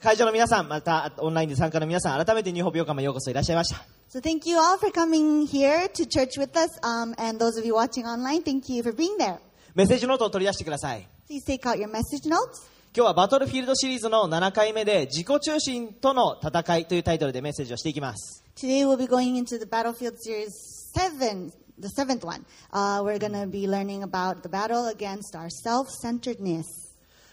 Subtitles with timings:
[0.00, 3.84] 会場の皆さん、またオンラインで参加の皆さん、改めてニューホープ横浜ようこそいらっしゃいました。
[4.10, 6.78] So thank you all for coming here to church with us.
[6.82, 9.38] Um, and those of you watching online, thank you for being there.
[9.74, 11.08] メッセージノートを取り出してください。
[11.28, 12.68] Please take out your message notes.
[12.94, 18.44] 今日はバトルフィールドシリーズの7回目で自己中心との戦いというタイトルでメッセージをしていきます。
[18.56, 20.50] Today we'll be going into the Battlefield Series
[20.94, 22.44] 7, the seventh one.
[22.72, 26.85] Uh, we're going to be learning about the battle against our self-centeredness.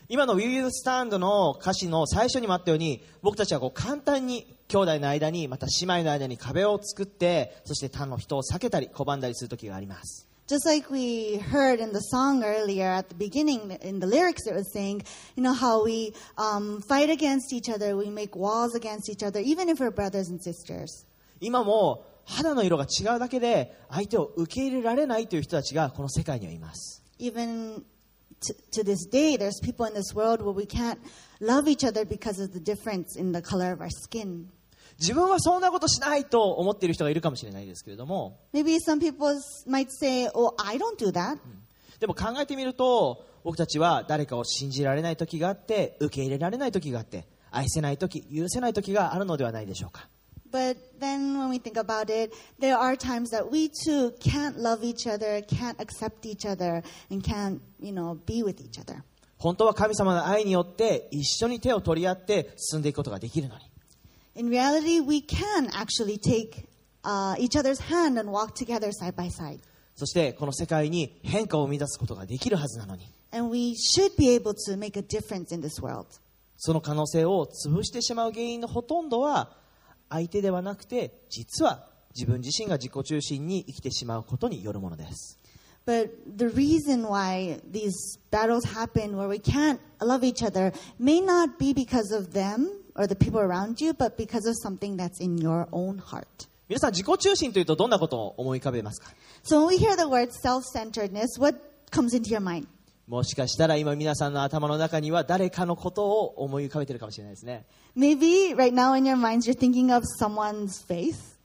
[0.09, 13.77] 今の Will Stand の歌詞の最初にもあったように僕たちはこう簡単に兄弟の間にまた姉妹の間に壁を作ってそして他の人を避けたり拒んだりする時があります Just like we heard in the song earlier at the beginning,
[13.81, 15.01] in the lyrics it was saying,
[15.37, 19.39] you know, how we um, fight against each other, we make walls against each other,
[19.39, 21.05] even if we're brothers and sisters.
[21.39, 27.83] 今も肌の色が違うだけで相手を受け入れられないという人たちがこの世界にはいます Even
[28.43, 30.99] to, to this day, there's people in this world where we can't
[31.39, 34.47] love each other because of the difference in the color of our skin.
[34.99, 39.35] 自分はそんなことしないと思っている人がいるかもしれないですけれども Maybe some people
[39.67, 41.39] might say, oh, I don't do that.
[41.99, 50.07] でも考えてみると僕たちは誰かを信じられない時があって受け入れられない時があって愛せない時許せない時があるのではないでしょうか
[50.53, 54.83] But then when we think about it, there are times that we too can't love
[54.83, 59.03] each other, can't accept each other, and can't, you know, be with each other.
[59.39, 63.63] 本当は神様の愛によって一緒に手を取り合って進んでいくことができるのに
[64.35, 66.67] In reality, we can actually take
[67.03, 69.59] uh, each other's hand and walk together side by side.
[69.95, 76.05] そしてこの世界に変化を生み出すことができるはずなのに And we should be able to make a difference in this world.
[76.57, 79.62] その可能性を潰してしまう原因のほとんどは
[80.13, 85.39] 相手ではなくて実は自分自身が自己中心に生きてしまうことによるものです
[85.85, 91.57] But the reason why these battles happen where we can't love each other may not
[91.59, 95.37] be because of them or the people around you, but because of something that's in
[95.37, 96.47] your own heart.
[96.69, 99.09] 皆さん自己中心というとどんなことを思い浮かべますか
[99.43, 101.59] So when we hear the word self centeredness, what
[101.91, 102.67] comes into your mind?
[103.07, 107.65] もしかしたら今皆さんの頭の中には誰かのことを思い浮かべてるかもしれないですね
[107.97, 111.37] Maybe right now in your minds you're thinking of someone's face.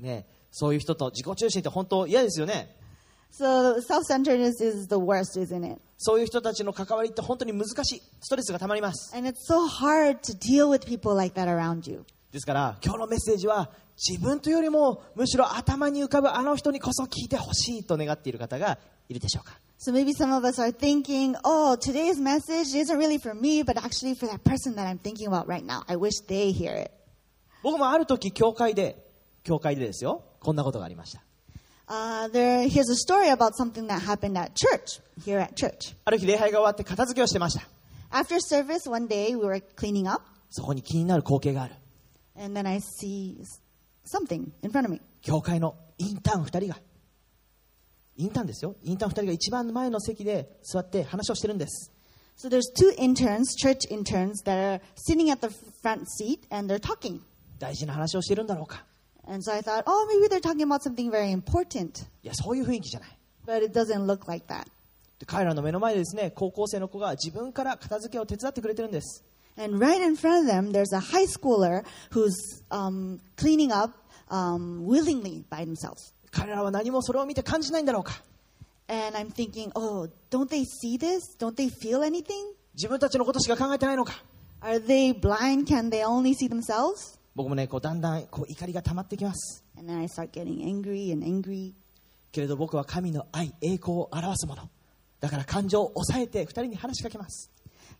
[0.00, 2.74] ねそういう人と自己中心って本当嫌ですよね
[3.30, 5.80] So self centeredness is the worst, isn't it?
[5.98, 12.04] そういう人たちの関わりって本当に難しいストレスがたまります And it's so hard to deal with people like that around you.
[12.32, 23.64] ですから今日のメッセージは自分というよりもむしろ頭に浮かぶあの人にこそ聞いてほしいと願っている方がいるでしょうか So maybe some of us are thinking, oh, today's message isn't really for me,
[23.64, 25.82] but actually for that person that I'm thinking about right now.
[25.88, 26.92] I wish they hear it.
[27.64, 29.04] 僕もある時教会で
[29.42, 31.22] 教会でですよこんなことがありました
[31.88, 35.96] Uh, there, here's a story about something that happened at church, here at church.
[36.04, 37.66] ある日礼拝が終わって片付けをしてました
[38.12, 41.74] After service, one day we were cleaning up, そこに気になる光景がある
[42.36, 43.36] and then I see
[44.06, 45.00] something in front of me.
[45.22, 46.78] 教会のインターン2人が
[48.16, 51.92] インターンですよインターン2人が一番前の席で座って話をしてるんです
[52.36, 56.80] So there's two interns, church interns, that are sitting at the front seat and they're
[56.80, 57.20] talking.
[57.58, 58.84] 大事な話をしてるんだろうか
[59.28, 62.04] And so I thought, oh, maybe they're talking about something very important.
[62.22, 64.64] いやそういう雰囲気じゃない But it doesn't look like that.
[65.18, 69.24] で彼らの目の前でですね高校生の子が自分から片付けを手伝ってくれてるんです
[69.56, 73.92] And right in front of them, there's a high schooler who's um, cleaning up
[74.30, 76.14] um, willingly by themselves.
[76.31, 78.21] 彼らは何もそれを見て感じないんだろうか
[78.89, 81.35] And I'm thinking, oh, don't they see this?
[81.37, 82.53] Don't they feel anything?
[82.73, 84.23] 自分たちのことしか考えてないのか
[84.61, 85.65] Are they blind?
[85.65, 87.17] Can they only see themselves?
[87.35, 91.73] 僕もねこうだんだんこう怒りが溜まってきます And then I start getting angry and angry.
[92.31, 94.69] けれど僕は神の愛栄光を表すもの
[95.19, 97.51] だから感情を抑えて2人に話しかけます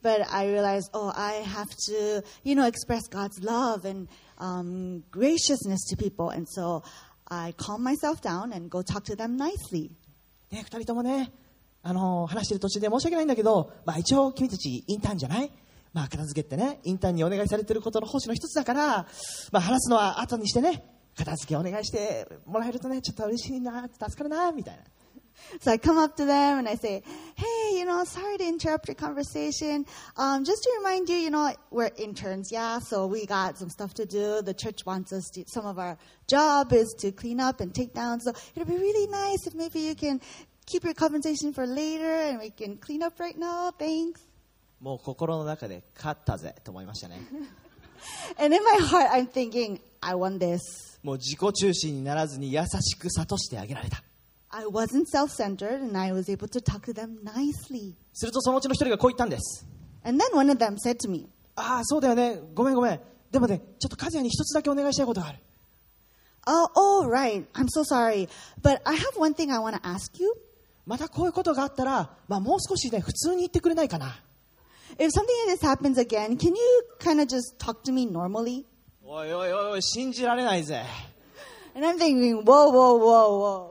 [0.04, 4.08] But I realized, oh, I have to, you know, express God's love and
[4.38, 6.30] um, graciousness to people.
[6.30, 6.84] And so
[7.35, 9.91] I calm myself down and go talk to them nicely.
[10.51, 11.33] ね、二人ともね、
[11.83, 15.51] あの話してる途中で申し訳ないんだけど、まあ、一応君たちインターンじゃない？
[15.95, 19.07] まあ、片付けってね、インターンにお願いされてることの奉仕の一つだから、
[19.51, 20.85] まあ、話すのは後にしてね、
[21.17, 24.83] 片付けお願いしてもらえるとね、ちょっと嬉しいな、助かるな、みたいな。
[25.62, 27.04] So I come up to them and I say,
[27.36, 29.86] hey, you know, sorry to interrupt your conversation.
[30.18, 33.94] Um, just to remind you, you know, we're interns, yeah, so we got some stuff
[33.96, 34.42] to do.
[34.42, 37.94] The church wants us to, some of our job is to clean up and take
[37.94, 38.20] down.
[38.20, 40.20] So it'd be really nice if maybe you can
[40.66, 43.72] keep your conversation for later and we can clean up right now.
[43.72, 44.22] Thanks.
[44.80, 47.20] もう心の中で勝ったぜと思いましたね。
[48.38, 50.60] And in my heart, I'm thinking, I won this.
[51.02, 54.04] もう自己中心にならずに優しく諭してあげられた。
[54.52, 57.96] I wasn't self centered and I was able to talk to them nicely.
[58.14, 59.68] するとそのうちの一人がこう言ったんです。
[60.04, 62.40] And then one of them said to me, ああ、そうだよね。
[62.54, 63.00] ごめんごめん。
[63.32, 65.40] でもね、ちょっと和也に一つだけお願いしたいことがある。
[66.46, 67.46] Oh, oh, right.
[67.54, 68.30] I'm so sorry.
[68.62, 70.32] But I have one thing I want to ask you.
[70.86, 74.24] またこういうことがあったら、まあもう少しね、普通に言ってくれないかな。
[74.98, 76.56] If something like this happens again, can you
[77.00, 78.64] kind of just talk to me normally?
[79.04, 80.84] おいおいおいおい、信じられないぜ。
[81.76, 83.71] And I'm thinking, whoa, whoa, whoa,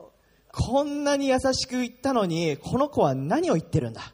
[0.52, 4.12] こんなに優しく言ったのに、この子は何を言ってるんだ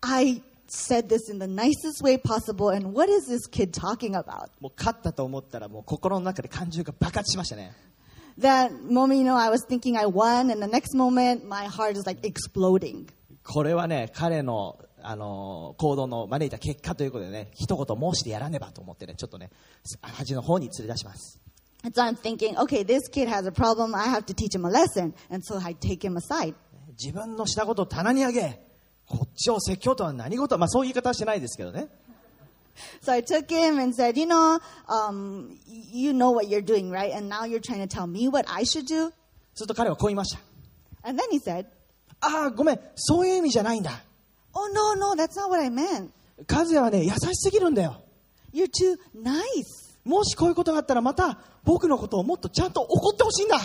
[0.00, 4.48] I said this in the nicest way possible, and what is this kid talking about?
[4.60, 7.72] もう勝ったと思ったら、もう心の中で感情が爆発しましたね。
[8.38, 12.06] That moment, you know, I was thinking I won, and the next moment, my heart is
[12.06, 13.08] like exploding.
[13.44, 19.50] これはね、彼の、あの行動の招いた結果ということでね、一言申してやらねばと思ってね、ちょっとね、
[20.00, 21.40] 端の方に連れ出します。
[21.83, 23.93] And so I'm thinking, okay, this kid has a problem.
[23.93, 25.13] I have to teach him a lesson.
[25.29, 26.55] And so I take him aside.
[26.97, 28.59] 自分のしたことを棚に上げ、
[29.07, 31.87] こっちを説教とは何事まあそういう言い方はしてないですけどね。
[33.01, 36.89] So I took him and said, you know, um, y- you know what you're doing,
[36.89, 37.13] right?
[37.15, 39.11] And now you're trying to tell me what I should do.
[39.53, 40.39] すると彼はこう言いました。
[41.03, 41.65] And then he said,
[42.21, 44.03] ああ、ごめん、そういう意味じゃないんだ。
[44.53, 46.09] oh, no, no, that's not what I meant.
[46.49, 48.01] 和也はね、優しすぎるんだよ。
[48.53, 49.86] You're too nice.
[50.08, 53.58] もしこういうことがあったらまた僕のことをもっとちゃんと怒ってほしいんだ。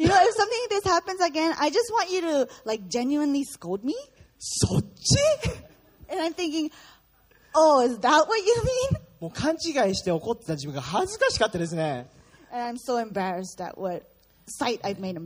[0.00, 3.44] You know, if something like this happens again, I just want you to like genuinely
[3.44, 3.94] scold me.
[4.38, 5.16] そっち
[6.10, 6.72] And I'm thinking,
[7.54, 8.52] oh, is that what you
[8.92, 9.00] mean?
[9.20, 12.08] もう勘違いして怒ってた自分が恥ずかしかったですね。
[12.50, 14.02] And I'm so embarrassed at what
[14.48, 15.16] sight I've made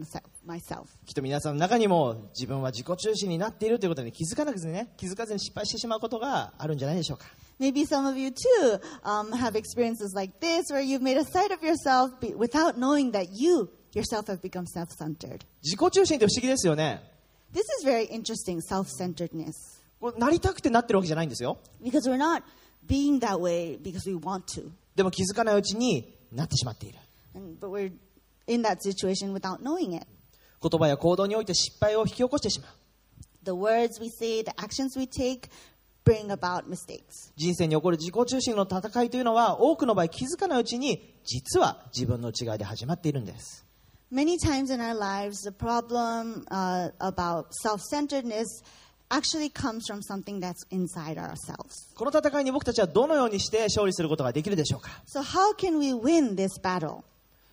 [0.46, 0.88] myself.
[1.06, 7.26] きっと皆さんの中にも自分は自己中心になっているということに気づかなくてね、気づかずに失敗してしまうことがあるんじゃないでしょうか。
[7.59, 11.63] Maybe some of you too um, have experiences like this where you've made a sight of
[11.63, 15.41] yourself be- without knowing that you yourself have become self centered.
[15.63, 17.01] 自己中心って不思議ですよね。
[17.53, 19.53] This is very interesting, self centeredness.
[19.99, 21.57] こうなりたくてなってるわけじゃないんですよ。
[21.81, 22.43] Because we're not
[22.87, 24.69] being that way because we want to.
[24.95, 26.99] でも気づかないうちになってしまっている。
[27.35, 27.91] And, but we're
[28.45, 30.05] in that situation without knowing it.
[30.61, 32.71] 言葉や行動において失敗を引き起こしてしまう。
[33.43, 35.49] The words we say, the actions we take
[36.04, 37.32] bring about mistakes.
[37.36, 43.64] 人生に起こる自己中心の戦いというのは多くの場合気づかないうちに実は自分の内側で始まっているんです。
[44.12, 48.44] Many times in our lives, the problem uh, about self centeredness
[49.10, 51.94] actually comes from something that's inside ourselves.
[51.94, 57.02] この戦いに僕たちはどのようにして勝利することができるでしょうか So, how can we win this battle?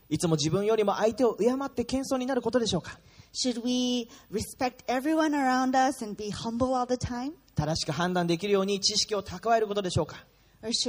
[0.09, 2.99] いつも自分よりも相手を敬って謙遜になることでしょうか
[3.31, 7.33] Should we respect everyone around us and be humble all the time?
[7.55, 10.25] 正しく判断できるように知識を蓄えることでしょうか？
[10.61, 10.81] 起き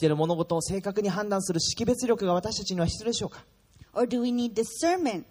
[0.00, 3.44] ている物事を正確に判断する識別力が私たちには必要でしょうか
[3.96, 5.24] ？M.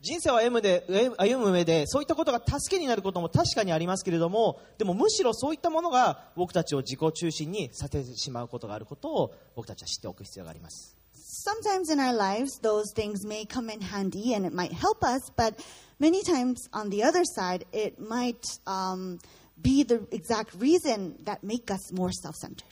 [0.00, 0.86] 人生を,で
[1.18, 10.97] 歩む上でそういったことが助けになることも確かにありますけれどもでもむしろそういったものが僕たちを自己中心にさせてしまうことがあることを僕たちは知っておく必要があります。
[11.27, 15.59] Sometimes in our lives, those things may come in handy and it might help us, but
[15.99, 19.19] many times on the other side, it might um,
[19.61, 22.67] be the exact reason that make us more self-centered.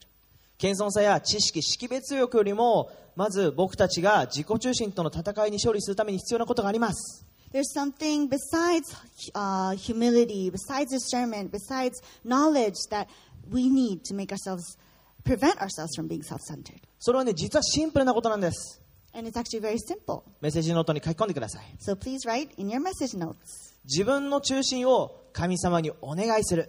[0.57, 8.95] 謙遜さや知識識別力よりもまず僕たちが自己中心との戦いに勝利するために必要なことがあります There's something besides
[9.33, 13.07] uh, humility, besides discernment, besides knowledge that
[13.49, 14.77] we need to make ourselves
[15.25, 16.79] prevent ourselves from being self-centered.
[17.06, 18.82] それはね実はシンプルなことなんです
[19.14, 20.24] And it's actually very simple.
[20.40, 23.36] メッセージノートに書き込んでください So please write in your message notes.
[23.84, 26.68] 自分の中心を神様にお願いする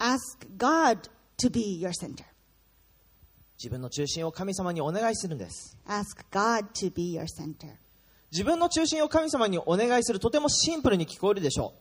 [0.00, 0.18] Ask
[0.58, 1.08] God
[1.40, 2.24] to be your center.
[3.56, 7.68] 自分の中心を神様にお願いするんです Ask God to be your center.
[8.32, 11.74] 自分の中心を神様にお願いするとてもシンプルに聞こえるでしょ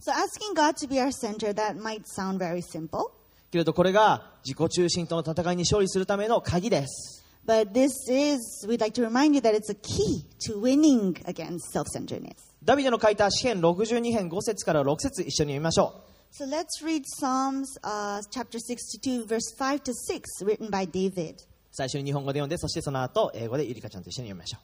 [0.00, 3.12] So asking God to be our center, that might sound very simple, う
[3.52, 7.19] けれどこれが自己中心との戦いに勝利するための鍵です
[7.50, 11.72] but this is, we'd like to remind you that it's a key to winning against
[11.72, 12.36] self-centeredness.
[12.62, 21.38] ダビデの書いた詩編62編5節から6節一緒に読みましょう So let's read Psalms uh, chapter 62, verse 5 to 6, written by David.
[21.72, 24.58] 最初に日本語で読んでそしてその後英語でゆりかちゃんと一緒に読みましょ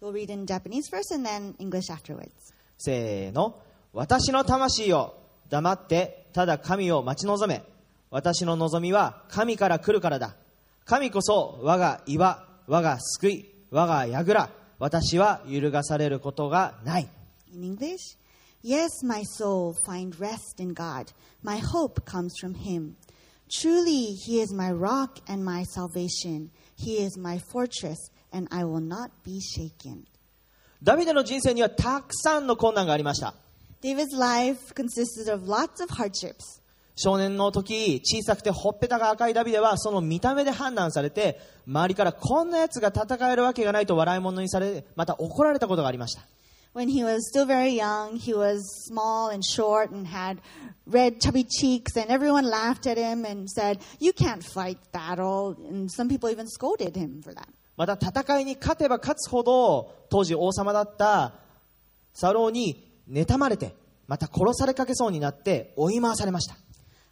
[0.00, 2.30] う We'll read in Japanese first and then English afterwards.
[2.78, 3.60] せーの
[3.92, 5.14] 私の魂よ
[5.50, 7.62] 黙ってただ神を待ち望め
[8.10, 10.36] 私の望みは神から来るからだ
[10.85, 14.49] 神こそ我が岩我が救い我が櫓
[14.79, 17.07] 私は揺るがされることがない
[17.53, 18.17] In English,
[18.63, 21.13] yes, my soul, find rest in God.
[21.41, 22.95] My hope comes from Him.
[23.49, 26.49] Truly, He is my rock and my salvation.
[26.75, 30.05] He is my fortress, and I will not be shaken.
[30.83, 33.33] ダビデの人生にはたくさんの困難がありました
[33.81, 36.58] David's life consisted of lots of hardships.
[37.02, 46.22] 少年の時小さくてほっぺたが赤いダビデはその見た目で判断されて周りからこんな奴が戦えるわけがないと笑い物にされまた怒られたことがありました
[46.72, 50.38] When he was still very young, he was small and short and had
[50.86, 55.56] red, chubby cheeks, and everyone laughed at him and said, You can't fight battle.
[55.68, 57.48] And some people even scolded him for that.
[57.76, 61.32] また戦いに勝てば勝つほど当時王様だった
[62.12, 63.74] サローに妬まれて
[64.06, 66.56] また殺されかけそうになって追い回されました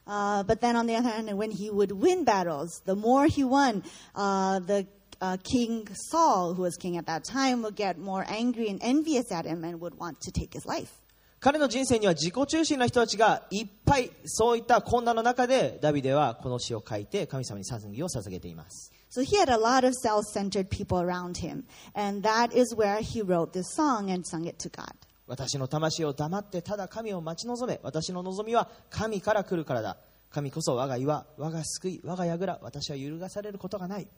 [0.07, 3.43] Uh, but then on the other hand, when he would win battles, the more he
[3.43, 3.83] won,
[4.15, 4.85] uh, the
[5.21, 9.31] uh, King Saul, who was king at that time, would get more angry and envious
[9.31, 10.99] at him and would want to take his life.
[11.39, 22.73] 彼の人生には自己中心な人たちがいっぱいそういった困難の中でダビデはこの詩を書いて神様に捧げを捧げています So he had a lot of self centered people around him, and that is
[22.73, 24.95] where he wrote this song and sung it to God.
[25.28, 29.98] 私の魂を黙ってただ神を待ち望め私の望みは神から来るからだ
[30.30, 34.08] 神こそ我が岩我が救い我が櫓私は揺るがされることがない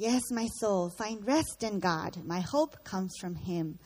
[0.00, 2.24] Yes, my soul, find rest in God.
[2.24, 3.80] My hope comes from him.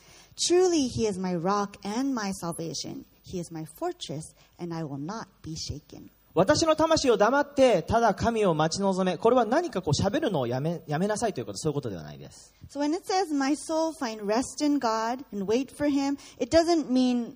[0.47, 3.07] Truly, he is my rock and my salvation.
[3.23, 6.11] He is my fortress, and I will not be shaken.
[6.35, 16.17] 私の魂を黙ってただ神を待ち望めこれは何かこう喋るのをやめやめなさいということそういうことではないです So when it says, My soul, find rest in God and wait for him,
[16.39, 17.35] it doesn't mean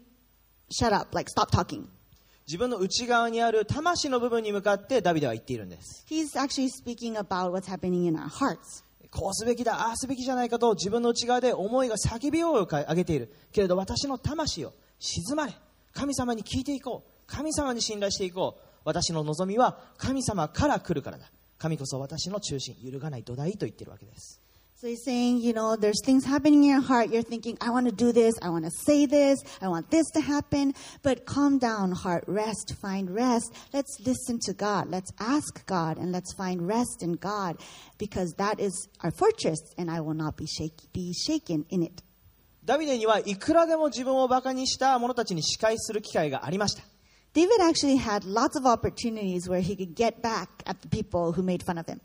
[0.71, 1.89] shut up, like stop talking.
[2.47, 8.85] 自分の内側にある魂の部分に向かってダビデは言っているんです He's actually speaking about what's happening in our hearts.
[9.11, 15.55] こうすべきだああすべきじゃないかと自分の内側で思いが叫びを上げているけれど私の魂を静まれ
[15.93, 21.27] 神様に聞いていこう神様に信頼していこう私の望みは神様から来るからだ
[21.59, 24.41] 神こそ私の中心揺るがない土台と言っているわけです
[24.79, 27.09] So he's saying, you know, there's things happening in your heart.
[27.09, 28.35] You're thinking, I want to do this.
[28.43, 29.39] I want to say this.
[29.63, 30.75] I want this to happen.
[31.03, 32.25] But calm down, heart.
[32.27, 32.75] Rest.
[32.83, 33.55] Find rest.
[33.73, 34.91] Let's listen to God.
[34.91, 37.57] Let's ask God and let's find rest in God
[37.97, 42.03] because that is our fortress and I will not be, shake, be shaken in it.
[42.67, 46.83] ダビデにはいくらでも自分をバカにした者たちに仕返する機会がありました
[47.37, 51.43] David actually had lots of opportunities where he could get back at the people who
[51.43, 52.01] made fun of him.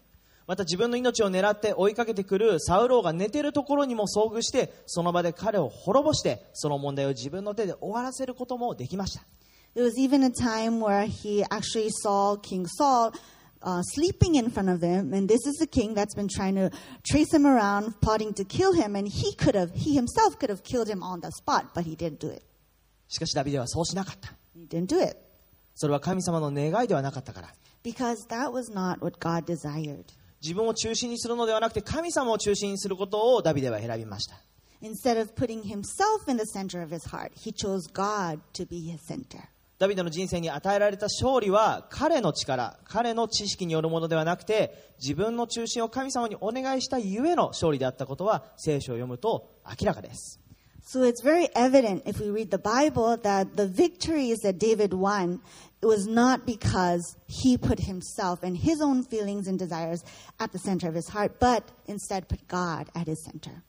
[0.45, 9.23] また自分の命を狙って追いかけてくるサウローが寝ているところにも遭遇してその場で彼を滅ぼしてその問題を自分の手で終わらせることもできました
[9.73, 13.13] There was even a time where he actually saw King Saul
[13.61, 16.69] uh, sleeping in front of him, and this is the king that's been trying to
[17.09, 20.63] trace him around, plotting to kill him, and he could have, he himself could have
[20.65, 22.43] killed him on the spot, but he didn't do it.
[23.07, 25.17] しかしダビデはそうしなかった He didn't do it
[25.75, 27.53] それは神様の願いではなかったから
[27.83, 30.03] because that was not what God desired.
[30.41, 34.35] 自分を中心にするのではなくて神様を中心にすることをダビデは選びました
[34.81, 38.91] Instead of putting himself in the center of his heart, he chose God to be
[38.91, 39.39] his center.
[39.77, 50.40] ダビデの人生に与えられた勝利は彼の力彼の知識によるものではなくて自分の中心を神様にお願いしたゆえの勝利であったことは聖書を読むと明らかです
[50.82, 55.40] So it's very evident if we read the Bible that the victories that David won
[55.82, 60.02] it was not because he put himself and his own feelings and desires
[60.40, 63.62] at the center of his heart, but instead put God at his center.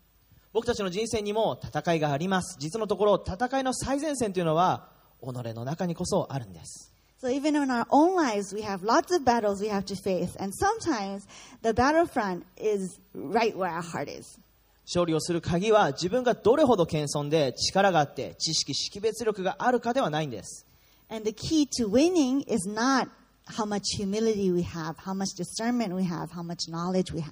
[0.54, 4.90] 僕たちの人生にも戦いがあります実のところ戦いの最前線というのは
[5.22, 10.36] 己の中にこそあるんです So even in our own lives, we have lots of battles we have to face,
[10.38, 11.28] and sometimes
[11.64, 14.40] the battlefront is right where our heart is.
[14.87, 20.67] 勝利をする鍵は自分がどれほど謙遜で力があって知識識別力があるかではないんです
[21.09, 23.09] And the key to winning is not
[23.47, 27.31] how much humility we have, how much discernment we have, how much knowledge we have.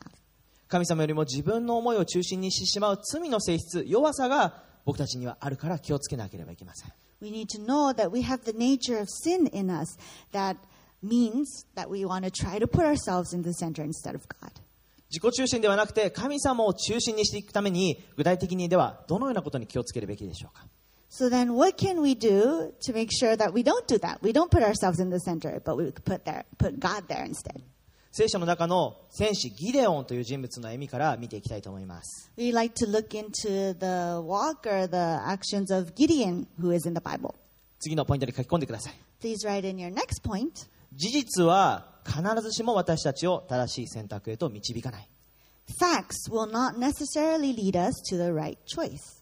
[0.68, 9.98] 神様よりも自分の思いを中心にしてしまう罪の性質弱さが僕たちにはあるから気をつけなければいけません We need to know that we have the nature of sin in us
[10.32, 10.56] that
[11.02, 14.52] means that we want to try to put ourselves in the center instead of God.
[15.10, 20.66] 自己中心ではなくて神様を中心にしていくために具体的にではどのようなことに気をつけるべきでしょうか
[21.10, 24.20] So then what can we do to make sure that we don't do that?
[24.22, 27.60] We don't put ourselves in the center, but we put there put God there instead.
[28.12, 36.88] 聖書の中の戦士ギデオンという人物の歩みから見ていきたいと思います We like to look into the walk or the actions of Gideon who is
[36.88, 37.34] in the Bible.
[37.80, 40.68] 次のポイントに書き込んでください Please write in your next point.
[40.92, 45.08] 事実は必ずしも私たちを正しい選択へと導かない
[45.78, 49.20] Facts will not necessarily lead us to the right choice.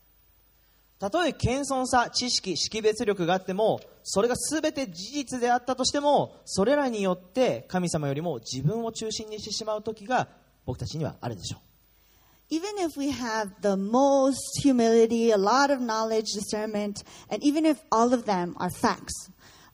[0.99, 10.29] たとえ謙遜さ知識識別力があってもそれが全て事実であったとしてもそれらによって神様よりも自分を中心にしてしまう時が
[10.65, 11.61] 僕たちにはあるでしょう
[12.51, 17.79] even if we have the most humility, a lot of knowledge, discernment, and even if
[17.93, 19.31] all of them are facts,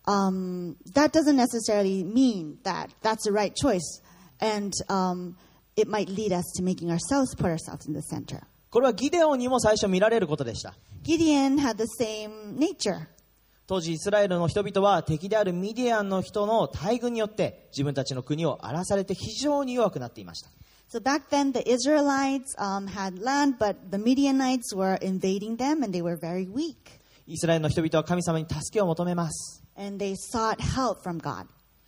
[0.06, 4.00] um, that doesn't necessarily mean that that's the right choice.
[4.40, 5.36] And um,
[5.76, 8.42] it might lead us to making ourselves put ourselves in the center.
[8.70, 13.06] これはギデオンにも最初見られることでした Gideon had the same nature.
[13.66, 20.50] 当時イスラエルの人々は敵であるミディアンの人の大軍によって自分たちの国を荒らされて非常に弱くなっていました
[20.92, 25.92] So back then, the Israelites um, had land, but the Midianites were invading them, and
[25.92, 27.00] they were very weak.
[27.26, 29.63] イスラエルの人々は神様に助けを求めます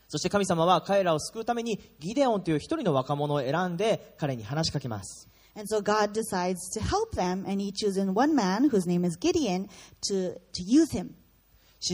[0.08, 5.28] そして神様は彼らを救うためにギデオンという一人の若者を選んで彼に話しかけます。
[5.56, 5.80] So、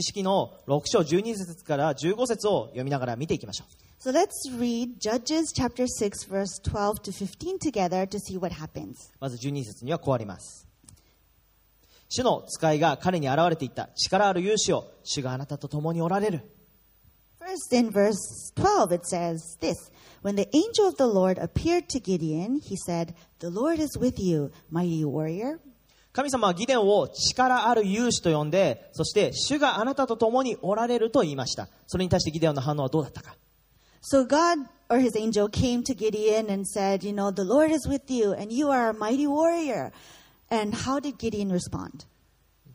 [0.03, 3.67] 式の6章12節から15節を読みながら見ていきましょう。
[9.19, 10.72] まず12節にはこうあります。
[12.15, 16.41] 主の使いが彼に現れていった力ある勇士を主があなたと共におられる
[17.39, 19.73] First, in verse 12, it says this
[20.21, 24.19] When the angel of the Lord appeared to Gideon, he said, The Lord is with
[24.19, 25.59] you, mighty warrior.
[26.13, 33.35] 神様はギデオンを力ある勇士と呼んでそして主があなたと共におられると言いましたそれに対してギデオンの反応はどうだったか
[34.03, 37.87] So God or his angel came to Gideon and said, You know, the Lord is
[37.87, 39.91] with you, and you are a mighty warrior.
[40.53, 42.05] And how did Gideon respond?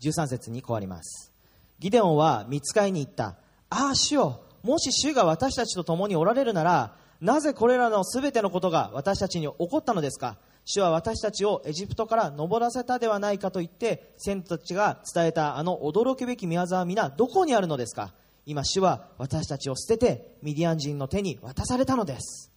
[0.00, 1.32] 13節にこうあります。
[1.78, 3.36] ギデオンは見つかいに言った。
[3.70, 10.38] ああ主よもし主が私たちと共におられるならなぜこれらのすべてのことが私たちに起こったのですか？
[10.64, 18.12] 主は私たちをエジプトから登らせたではないかと言って先祖たちが伝えたあの驚くべき宮沢は皆どこにあるのですか？
[18.44, 22.50] 今主は私たちを捨ててミディアン人の手に渡されたのです。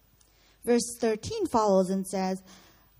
[0.66, 2.42] Verse 13 follows and says,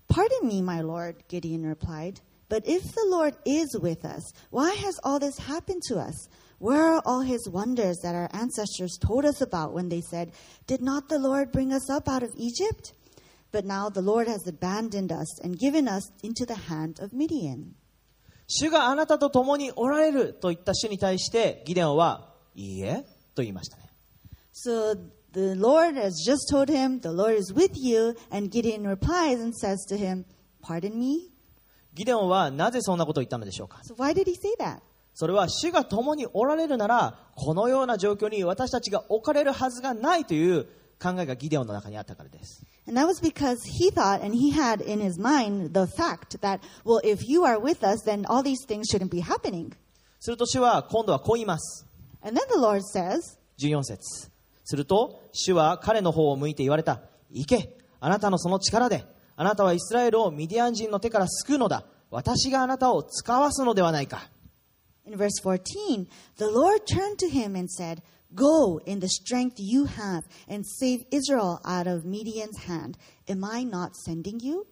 [0.08, 4.98] Pardon me, my Lord, Gideon replied, but if the Lord is with us, why has
[5.04, 6.28] all this happened to us?
[6.58, 10.32] Where are all his wonders that our ancestors told us about when they said,
[10.66, 12.94] Did not the Lord bring us up out of Egypt?
[13.52, 17.74] But now the Lord has abandoned us and given us into the hand of Midian.
[18.50, 23.82] 主があなたと共におられると言った主に対してギデオンはいいえと言いましたね
[24.54, 24.98] So
[25.32, 28.14] the Lord has just told him, The Lord is with you.
[28.30, 30.24] And Gideon replies and says to him,
[30.62, 31.30] Pardon me?
[31.94, 34.80] ギデオンはなぜそんなことを言ったのでしょうか So why did he say that?
[35.14, 40.66] それは主が共におられるならこのような状況に私たちが置かれるはずがないという
[41.02, 46.60] 考えがギデオンの中にあったからです And that was because he thought and he had in his mind the fact that,
[46.84, 49.72] well, if you are with us, then all these things shouldn't be happening.
[50.20, 51.86] すると主は今度はこう言います
[52.22, 54.30] And then the Lord says, 14節
[54.63, 64.29] すると主は彼の方を向いて言われた行けあなたのその力であなたはイスラエルをミディアン人の手から救うのだ私があなたを使わすのではないか
[65.05, 68.01] in verse 14, the Lord turned to him and said,
[68.33, 72.97] Go in the strength you have and save Israel out of Midian's hand.
[73.27, 74.65] Am I not sending you?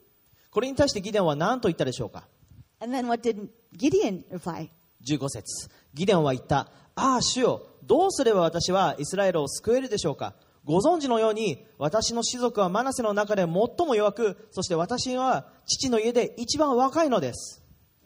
[0.49, 2.27] これに対してギデオンは何と言ったでしょうか
[2.80, 4.69] And then what did Gideon reply?
[5.08, 17.63] 15節ギデオンは言ったああ主よどうすれば私はイスラエルを救えるでしょうかご存知のように私の士族はマナセの中で最も弱くそして私は父の家で一番若いのです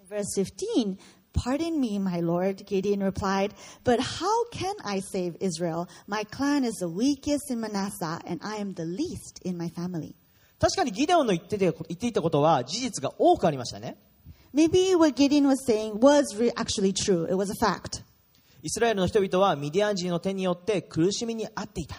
[0.10, 0.98] verse 15,
[1.34, 5.90] Pardon me, my lord, Gideon replied, but how can I save Israel?
[6.08, 10.16] My clan is the weakest in Manasseh, and I am the least in my family.
[10.60, 13.98] 確かにギデオンの言ってて言っていたことは事実が多くありましたね
[14.54, 16.24] Maybe what Gideon was saying was
[16.56, 17.26] actually true.
[17.26, 18.04] It was a fact.
[18.66, 21.98] イスラエルの人々はミディアン人の手によって苦しみにあっていた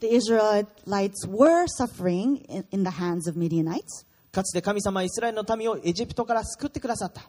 [0.00, 7.28] The Israelites were suffering in, in the hands of Midianites, かつて神様はイスラエルの民をエジプトから救ってくださった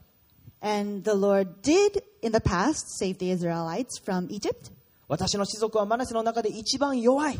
[0.62, 4.72] and the Lord did in the past save the Israelites from Egypt.
[5.10, 7.38] 私の士族はマナセの中で一番弱い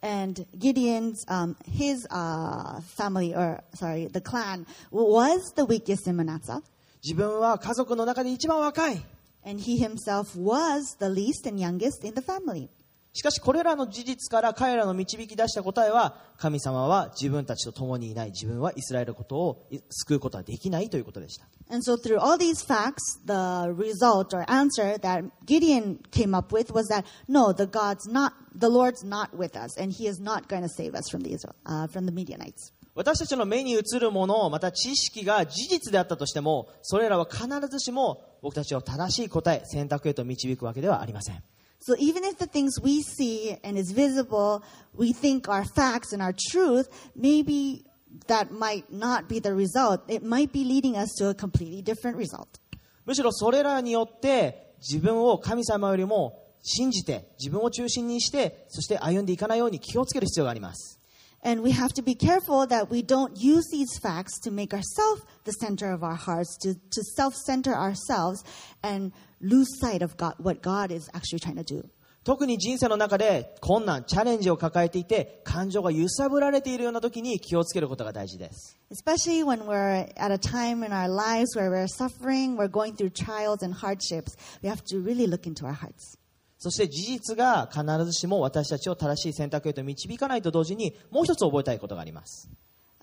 [0.00, 6.62] And Gideon's, um, his uh, family, or sorry, the clan, was the weakest in Manasseh.
[7.02, 9.02] 自分は家族の中で一番若い
[9.43, 12.69] And he himself was the least and youngest in the family.
[13.17, 26.53] しかしこれらの事実から彼らの導き出した答えは神様は自分たちと共にいない自分はイスラエルのことを救うことはできないということでした And so, through all these facts, the result or answer that Gideon came up
[26.53, 30.21] with was that no, the God's not, the Lord's not with us, and He is
[30.21, 32.71] not going to save us from the Israel, uh, from the Midianites.
[32.94, 41.42] 私たちの目に映るものまた知識が事実であったとしてもそれらは必ずしも僕たちを正しい答え選択へと導くわけではありません
[41.84, 44.62] So even if the things we see and is visible,
[44.96, 47.84] we think are facts and are truth, maybe
[48.28, 50.02] that might not be the result.
[50.06, 52.60] It might be leading us to a completely different result.
[53.04, 61.00] むしろそれらによって自分を神様よりも信じて自分を中心にしてそして歩んでいかないように気をつける必要があります
[61.43, 65.21] And we have to be careful that we don't use these facts to make ourselves
[65.43, 68.43] the center of our hearts, to, to self center ourselves
[68.83, 71.89] and lose sight of God, what God is actually trying to do.
[72.27, 82.97] 特に人生の中で困難チャレンジを抱えていて感情が揺さぶられているような時に気をつけることが大事です Especially when we're at a time in our lives where we're suffering, we're going
[82.97, 86.17] through trials and hardships, we have to really look into our hearts.
[86.62, 92.48] そして事実が必ずしも私たちを正しい選択へと導かないと同時にもう一つ覚えたいことがあります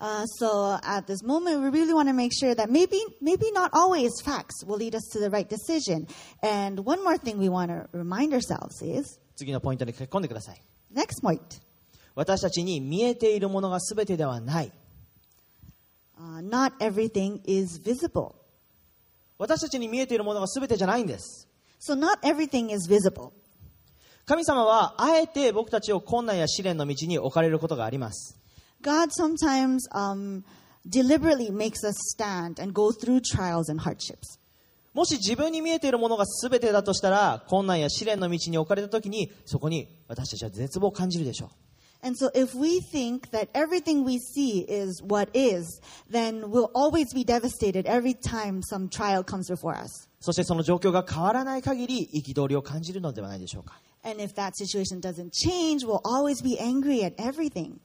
[0.02, 3.68] Uh, so at this moment, we really want to make sure that maybe, maybe not
[3.74, 6.06] always facts will lead us to the right decision.
[6.42, 10.62] And one more thing we want to remind ourselves is 次のポイントに書き込んでください
[10.94, 11.42] next point.
[12.14, 14.72] 私たちに見えているものが全てではない
[16.18, 18.32] Uh, not everything is visible.
[19.36, 21.46] 私たちに見えているものが全てじゃないんです
[21.78, 23.32] So not everything is visible.
[24.30, 28.38] 神様はあえて僕たちを困難や試練の道に置かれることがあります
[28.80, 30.44] God sometimes um,
[30.88, 34.38] deliberately makes us stand and go through trials and hardships.
[34.94, 41.48] もし自分に見えているものが全てだとしたら困難や試練の道に置かれた時にそこに私たちは絶望を感じるでしょう
[42.01, 47.11] And so if we think that everything we see is what is, then we'll always
[47.13, 50.07] be devastated every time some trial comes before us.
[50.19, 57.79] そしてその状況が変わらない限り憤りを感じるのではないでしょうか And if that situation doesn't change, we'll always be angry at everything.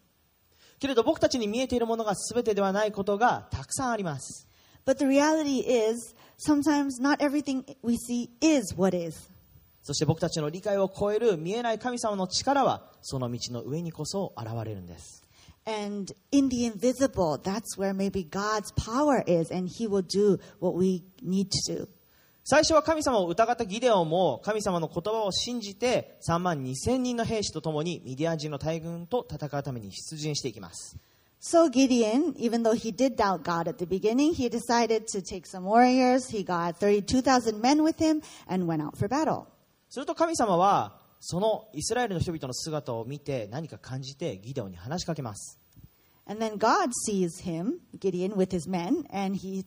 [0.79, 4.46] けれど僕たちに見えているものが全てではないことがたくさんあります
[4.87, 9.31] But the reality is, sometimes not everything we see is what is.
[9.86, 15.24] そして僕たちの理解を超える見えない神様の力はその道の上にこそ現れるんです
[15.67, 20.76] And in the invisible, that's where maybe God's power is, and He will do what
[20.76, 21.88] we need to do.
[22.43, 30.98] 最初は神様を疑ったギデオンも神様の言葉を信じて3万2000人の兵士と共にミディアン人の大軍と戦うために出陣していきます
[31.41, 35.45] So Gideon, even though he did doubt God at the beginning, he decided to take
[35.45, 36.30] some warriors.
[36.30, 39.48] He got 32,000 men with him and went out for battle.
[39.89, 45.60] すると神様はそのイスラエルの人々の姿を見て何か感じてギデオンに話しかけます。
[46.28, 49.65] And then God sees him, Gideon, with his men, and he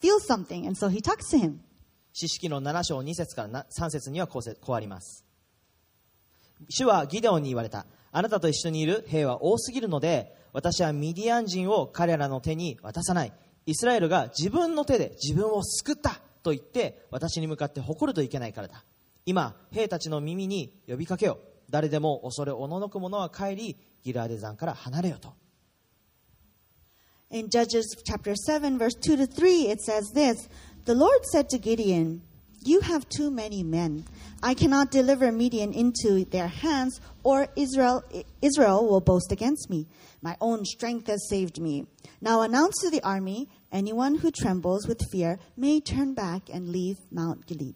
[0.00, 1.60] feels something, and so he talks to him.
[2.12, 5.24] 四式の7章2節からな3節にはこうせこうあります。
[6.68, 7.86] 主はギデオンに言われた。
[8.12, 13.32] あなたと一緒にいる兵は多すぎるので私はミディアン人を彼らの手に渡さない。
[13.66, 18.84] イスラエルが自分の手で自分を救ったと言って私に向かって誇るといけないからだ
[19.25, 21.39] 今兵たちの耳に呼びかけよ
[21.69, 25.33] 誰でも恐れおののく者は帰りギラーデ山から離れよと
[27.31, 30.47] In Judges chapter 7, verse 2 to 3, it says this
[30.85, 32.21] The Lord said to Gideon,
[32.63, 34.05] You have too many men.
[34.43, 38.03] I cannot deliver Midian into their hands, or Israel,
[38.43, 39.87] Israel will boast against me.
[40.21, 41.87] My own strength has saved me.
[42.21, 46.97] Now announce to the army anyone who trembles with fear may turn back and leave
[47.11, 47.75] Mount Gilead.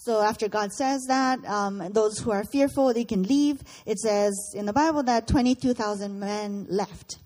[0.00, 3.62] So after God says that, um, those who are fearful, they can leave.
[3.86, 7.18] It says in the Bible that 22,000 men left.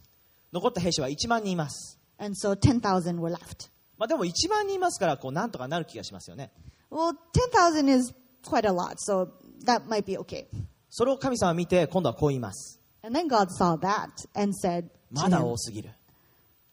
[0.52, 3.70] 残った兵士は1万人います、 And so 10,000 were left.
[3.98, 6.50] まあ、でも1万人いますからこうなんとかなる気がしますよね
[6.90, 7.14] Well,
[7.52, 9.28] 10,000 is quite a lot, so
[9.64, 10.46] that might be okay.
[10.88, 15.90] それを神様は見て今度はこう言います And then God saw that and said, to まだ him, 多すぎる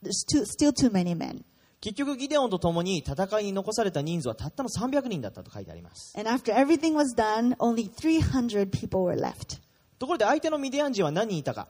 [0.02, 1.44] There's too, still too many men.
[1.83, 6.17] 結局ギデオンと共に戦いに残された人数はたったの300人だったと書いてあります。
[6.17, 9.61] And after everything was done, only 300 people were left.
[9.99, 11.67] ところで相手のミディアン人は何人いたか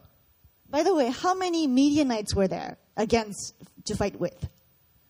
[0.70, 3.54] ？By the way, how many Midianites were there against
[3.86, 4.34] to fight with?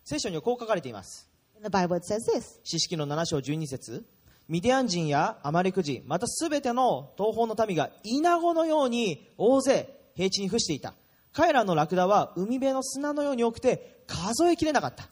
[0.05, 1.29] 聖書にはこう書かれています。
[1.57, 2.61] In the Bible, it says this.
[2.63, 4.05] 四式の7章12節。
[4.47, 10.93] ミディアン人やアマレク人またすべての東方の民がイナゴのように大勢平地に伏していた。
[11.33, 15.08] 彼らのラクダは海辺の砂のように多くて数えきれなかった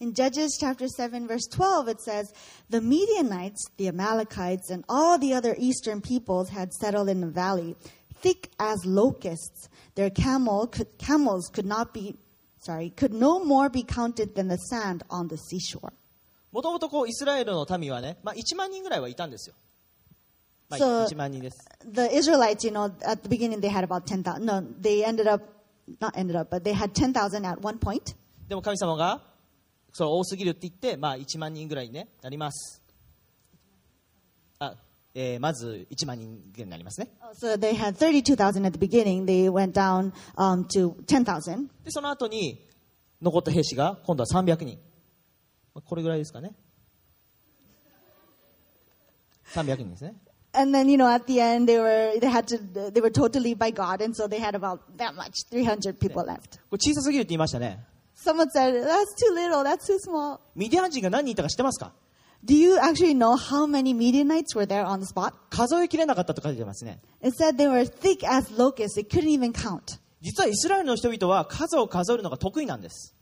[0.00, 2.32] In Judges chapter 7, verse 12, it says,
[2.68, 7.76] The Midianites, the Amalekites, and all the other eastern peoples had settled in the valley,
[8.20, 9.68] thick as locusts.
[9.94, 12.16] Their camel could, camels could not be,
[12.58, 15.92] sorry, could no more be counted than the sand on the seashore.
[16.50, 19.56] もともとこうイスラエルの民はね、まあ、1万人ぐらいはいたんですよ、
[20.68, 24.44] まあ、 So- 1万人です The Israelites, you know, at the beginning they had about 10,000.
[24.44, 25.42] No, they ended up,
[26.00, 28.14] not ended up, but they had 10,000 at one point.
[28.49, 29.21] でも神様が
[29.93, 32.81] それ多すぎるって言って、まあ、1万人ぐらいに、ね、なります
[34.57, 34.73] あ、
[35.13, 39.25] えーまず1万人ぐらいになりますね Oh, So they had 32,000 at the beginning.
[39.25, 41.69] They went down um, to 10,000.
[41.85, 42.67] でその後に
[43.21, 44.79] 残った兵士が今度は300人
[45.75, 46.51] まあこれぐらいですかね
[49.53, 50.15] 300人ですね
[50.51, 52.57] And then, you know, at the end, they were, they had to,
[52.91, 54.01] they were told to leave by God.
[54.01, 56.59] And so they had about that much, 300 people left.
[56.71, 57.85] これ小さすぎるって言いましたね
[58.18, 60.40] Someone said, that's too little, that's too small.
[60.54, 61.92] ミディアン人が何人いたか知ってますか
[62.44, 65.32] Do you actually know how many Midianites were there on the spot?
[65.50, 69.00] 数えきれなかったと書いてますね It said they were thick as locusts.
[69.00, 69.98] They couldn't even count.
[70.20, 73.14] 実はイスラエルの人々は数を数えるのが得意なんです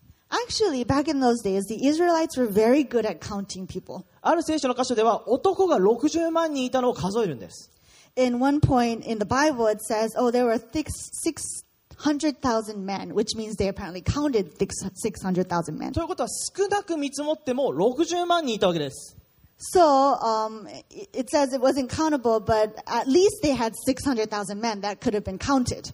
[0.49, 4.05] Actually, back in those days, the Israelites were very good at counting people.
[4.23, 7.71] ある聖書の箇所では男が60万人いたのを数えるんです
[8.16, 10.88] In one point in the Bible, it says, oh, there were thick
[11.98, 15.92] 600,000 men, which means they apparently counted thick 600,000 men.
[15.94, 19.16] ということは少なく見積もっても60万人いたわけです
[19.60, 19.82] So
[20.22, 25.16] um, it says it wasn't countable, but at least they had 600,000 men that could
[25.16, 25.92] have been counted.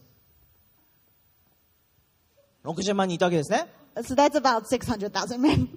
[2.65, 5.69] 60万人いたわけですね So that's about 600,000 men.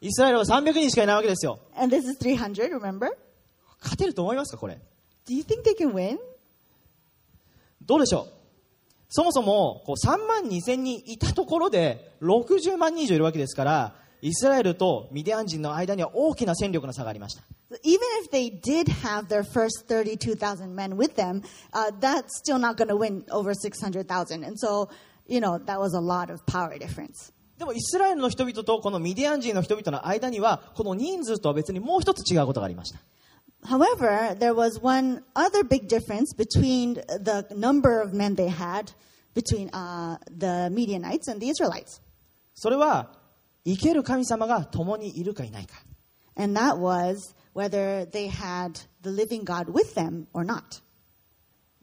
[0.00, 3.10] イスラエルは300人しかいないわけですよ And this is 300, remember?
[3.80, 4.78] 勝てると思いますかこれ
[5.26, 6.18] Do you think they can win?
[7.82, 8.43] どうでしょう
[9.16, 22.58] そもそもこう3万2千人いたところで60万人以上いるわけですからイスラエルとミディアン人の間には大きな戦力の差がありました So even if they did have their first 32,000 men with them, uh, that's still
[22.58, 24.44] not going to win over 600,000.
[24.44, 24.88] And so,
[25.26, 27.32] you know, that was a lot of power difference.
[27.58, 32.98] でもイスラエルの人々とこのミディアン人の人々の間にはこの人数とは別にもう一つ違うことがありました
[33.63, 38.91] However, there was one other big difference between the number of men they had
[39.33, 42.01] between uh, the Midianites and the Israelites.
[42.55, 43.11] それは
[43.65, 45.75] 生ける神様が共にいるかいないか
[46.35, 50.81] And that was whether they had the living God with them or not.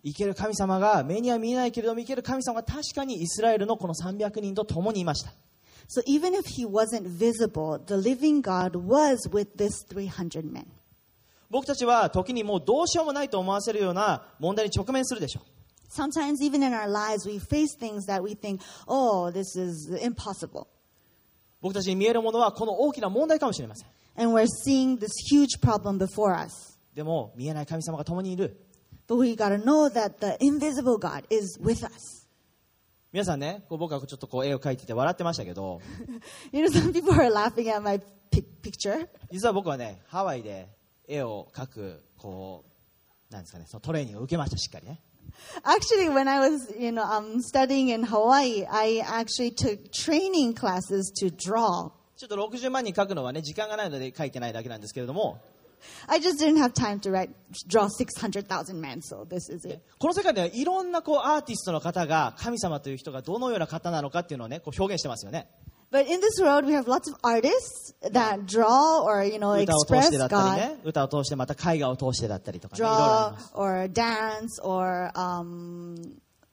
[0.02, 5.32] 生ける神様が目には見えないけれども生ける神様が確かにイスラエルのこの300人と共にいました
[5.88, 10.66] So even if he wasn't visible, the living God was with this 300 men.
[11.51, 15.43] 僕たちは時にもうどうしようもないと思わせるような問題に直面するでしょう
[15.93, 20.65] Sometimes, even in our lives, we face things that we think, oh, this is impossible.
[21.61, 26.79] 僕たちに見えるものはこの大きな問題かもしれません And we're seeing this huge problem before us.
[26.95, 28.57] でも見えない神様が共にいる
[29.07, 32.27] But we got to know that the invisible God is with us.
[33.11, 35.81] 皆さんねこう僕はちょっとこう絵を描いてて笑ってましたけど
[36.53, 37.99] You know, some people are laughing at my
[38.31, 39.09] pic- picture.
[39.29, 40.69] 実は僕はねハワイで
[41.11, 42.65] 絵を描くこ
[43.29, 45.01] うなんですかねそのトレーニングを受けましたしっかりね
[45.63, 51.11] Actually, when I was, you know, um, studying in Hawaii, I actually took training classes
[51.21, 51.91] to draw.
[52.17, 55.39] ちょっと60万人描くのはね時間がないので描いてないだけなんですけれども
[56.07, 57.31] I just didn't have time to write,
[57.67, 59.81] draw 600,000 men, so this is it.
[59.97, 65.49] この世界ではいろんなこうアーティストの方が神様という人がどのような方なのかっていうのをねこう表現してますよね
[65.90, 69.94] But in this world, we have lots of artists that draw or, you know, 歌を通
[69.94, 75.94] express してだったり God, ね歌を通してまた絵画を通してだったりとかねいろいろあり draw ます or dance or, um,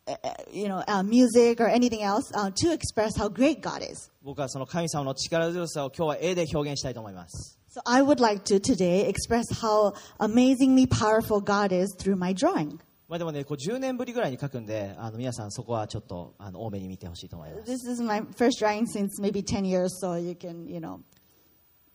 [0.06, 3.82] uh, uh, you know, uh, music or anything else uh, to express how great God
[3.82, 4.12] is.
[4.24, 12.32] 僕はその神様の力強さを今日は絵で表現したいと思います So I would like to today express how amazingly powerful God is through my
[12.32, 12.80] drawing.
[13.09, 17.73] まあでもねこう10年ぶりぐらいに描くんであの皆さんそこはちょっとあの多めに見てほしいと思います。
[17.73, 20.99] This is my first drawing since maybe 10 years, so you can, you know.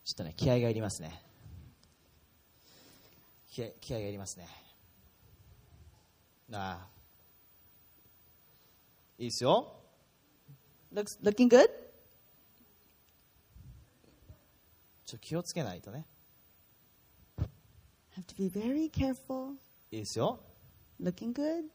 [0.04, 1.22] ちょっとね気合がいりますね。
[3.48, 4.48] 気合気合がいりますね。
[6.52, 6.88] ああ。
[9.16, 9.72] いいですよ。
[10.92, 11.68] Looks looking good?
[15.06, 16.06] ちょっと気をつけないとね。
[18.16, 19.52] Have to be very careful.
[19.92, 20.40] いいですよ
[21.00, 21.74] Looking good?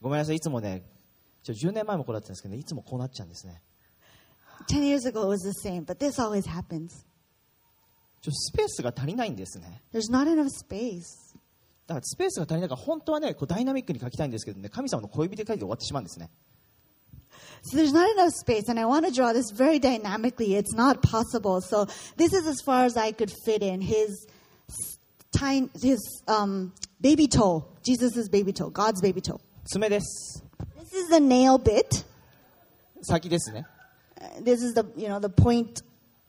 [0.00, 0.82] ごめんなさいいつもね
[1.42, 3.60] ちょ10年前もこうだったんですけど、ね、いつもこうなっちゃうんですね
[4.70, 7.06] 10 years ago it was the same, but this always happens.
[8.20, 11.02] ちょスペースが足りないんですね There's not enough space.
[11.86, 16.30] だからスペースが足りないから本当はねこうダイナミックに書きたいんですけどね神様の小指で書いて終わってしまうんですね
[17.63, 20.55] So there's not enough space, and I want to draw this very dynamically.
[20.55, 21.61] It's not possible.
[21.61, 21.85] So
[22.17, 23.81] this is as far as I could fit in.
[23.81, 24.27] His
[25.31, 29.39] tiny, his um, baby toe, Jesus' baby toe, God's baby toe.
[29.65, 30.43] 爪です
[30.77, 32.05] This is the nail bit.
[33.01, 33.65] 先ですね。
[34.19, 35.81] Uh, This is the, you know, the point,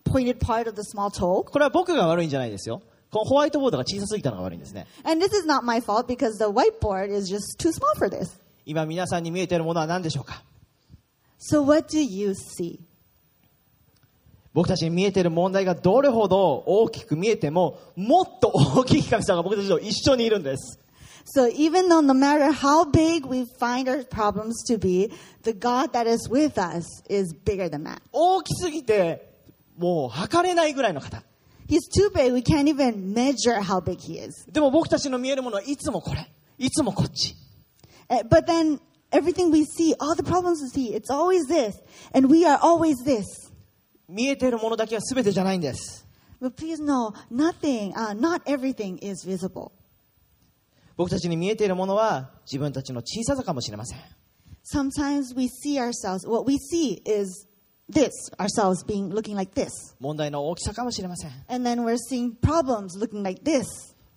[0.04, 1.44] pointed part of the small toe.
[1.44, 2.80] これは僕が悪いんじゃないですよ。
[3.10, 4.86] このホワイトボードが小さすぎたのが悪いんですね。
[5.04, 8.40] And this is not my fault because the whiteboard is just too small for this.
[8.66, 10.42] 今皆さんに見えているものは何でしょうか
[11.39, 12.79] So what do you see?
[14.53, 20.79] 僕たちに見えている問題がどれほど大きく見えても、もっと大きい神様が僕たちと一緒にいるんです。
[21.35, 25.11] So even though no matter how big we find our problems to be,
[25.43, 28.01] the God that is with us is bigger than that.
[28.11, 29.29] 大きすぎて、
[29.77, 31.23] もう測れないぐらいの方。
[31.67, 34.45] He's too big, we can't even measure how big he is.
[34.51, 36.27] でも僕たちの見えるものはいつもこれ。
[36.57, 37.35] いつもこっち。
[38.09, 38.79] Uh, But then
[39.12, 41.76] everything we see, all the problems we see, it's always this.
[42.12, 43.24] And we are always this.
[44.08, 46.06] 見えているものだけは全てじゃないんです。
[46.40, 49.72] But please know, nothing, uh, not everything is visible.
[50.96, 53.98] 僕たちに見えているものは自分たちの小ささかもしれません。
[54.64, 57.46] Sometimes we see ourselves, what we see is
[57.90, 59.70] this, ourselves being looking like this.
[60.00, 61.30] 問題の大きさかもしれません。
[61.48, 63.64] And then we're seeing problems looking like this.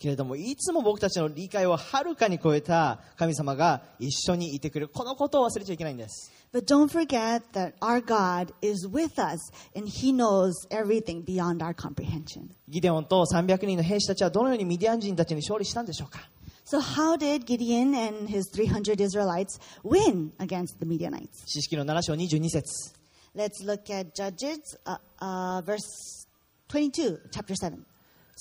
[0.02, 4.88] けれども、いつも僕たちの理解をはるかに超えた神様が一緒にいてくれる。
[4.88, 6.32] このことを忘れちゃいけないんです。
[6.52, 9.38] But don't forget that our God is with us
[9.76, 12.50] and He knows everything beyond our comprehension.
[12.68, 16.28] ギデオンと300人の兵士たちはどのようにミディアン人たちに勝利したんでしょうか
[16.64, 21.44] So, how did Gideon and his 300 Israelites win against the Midianites?
[21.46, 22.94] 詩式の7章22節
[23.34, 26.26] Let's look at Judges, uh, uh, verse
[26.68, 27.84] 22, chapter 7.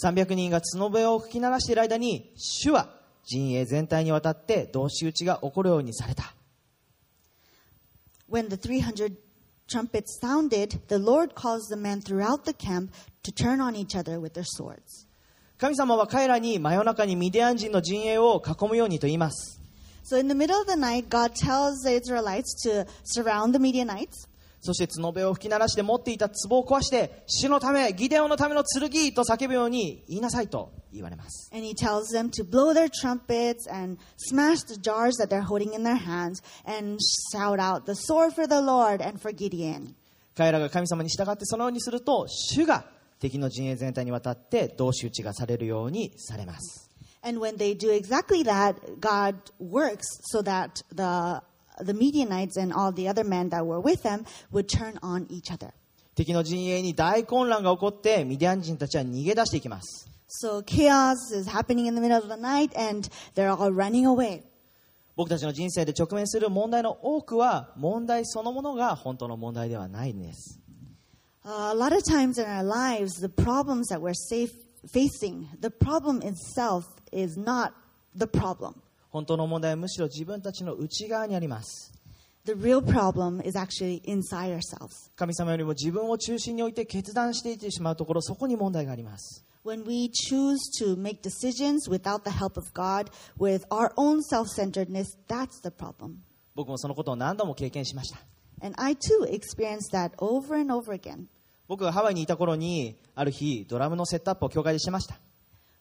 [0.03, 2.89] 300人が角笛を吹き鳴らしている間に主は
[3.25, 6.33] 陣営全体にわたって同士討ちが起こるようにされた
[8.29, 9.13] When the 300
[9.67, 12.91] trumpets sounded, the Lord caused the men throughout the camp
[13.23, 15.07] to turn on each other with their swords.
[15.57, 19.61] 神様は彼らに真夜中にミディアン人の陣営を囲むようにと言います
[20.03, 24.27] So, in the middle of the night, God tells the Israelites to surround the Midianites.
[24.61, 35.41] そして角笛を吹き鳴らして持っていた壺を壊して主のためギデオンのための剣と叫ぶように言いなさいと言われます And he tells them to blow their trumpets and smash the jars that they're
[35.41, 36.99] holding in their hands and
[37.33, 39.95] shout out, The sword for the Lord and for Gideon.
[40.35, 42.85] 彼らが神様に従ってそのようにすると主が
[43.19, 46.89] 敵の陣営全体にわたって同士討ちがされるようにされます
[47.23, 51.41] And when they do exactly that, God works so that the,
[51.84, 55.52] the Midianites and all the other men that were with them would turn on each
[55.52, 55.72] other.
[56.14, 60.08] 敵の陣営に大混乱が起こってミディアン人たちは逃げ出していきます
[60.42, 64.42] So chaos is happening in the middle of the night and they're all running away.
[65.14, 70.58] 僕たちの人生で直面する問題の多くは問題そのものが本当の問題ではないんです
[71.44, 74.50] Uh, a lot of times in our lives, the problems that we're safe,
[74.92, 77.72] facing, the problem itself is not
[78.16, 78.82] the problem.
[79.11, 81.93] 本当の問題はむしろ自分たちの内側にあります
[82.43, 85.11] The real problem is actually inside ourselves.
[85.15, 94.23] 神様よりも自分を中心に置いて決断していってしまうところそこに問題があります When we choose to make decisions without the help of God, with our own
[94.23, 96.15] self centeredness, that's the problem.
[96.55, 98.17] 僕もそのことを何度も経験しました
[98.63, 101.25] And I too experienced that over and over again.
[101.67, 105.19] 僕がハワイにいた頃にある日ドラムのセットアップを教会でしてました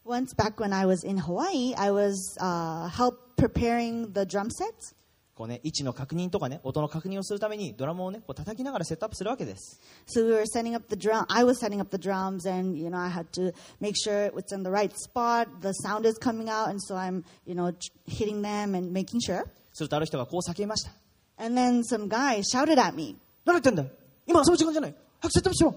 [0.05, 4.93] Once back when I was in Hawaii, I was uh, help preparing the drum sets.
[5.33, 11.25] こうね、位置の確認とかね音の確認をするためにドラムをねこう叩きながらセットアップするわけです So we were setting up the drum.
[11.27, 14.33] I was setting up the drums, and you know I had to make sure it
[14.33, 15.47] was in the right spot.
[15.61, 19.19] The sound is coming out, and so I'm you know ch- hitting them and making
[19.19, 19.43] sure.
[19.73, 20.91] するとある人がこう叫びました
[21.37, 23.17] And then some guy shouted at me.
[23.43, 23.89] 何言ってんだよ
[24.25, 25.75] 今遊ぶ時間じゃない早くセットアップしろ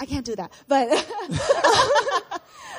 [0.00, 0.50] I can't do that.
[0.68, 0.88] But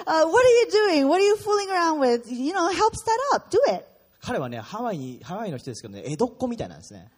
[0.07, 1.07] uh, what are you doing?
[1.07, 2.29] What are you fooling around with?
[2.31, 3.49] You know, help set up.
[3.49, 3.85] Do it.
[4.21, 7.11] 彼はねハワイにハワイの人ですけどね江戸っ子みたいなんですね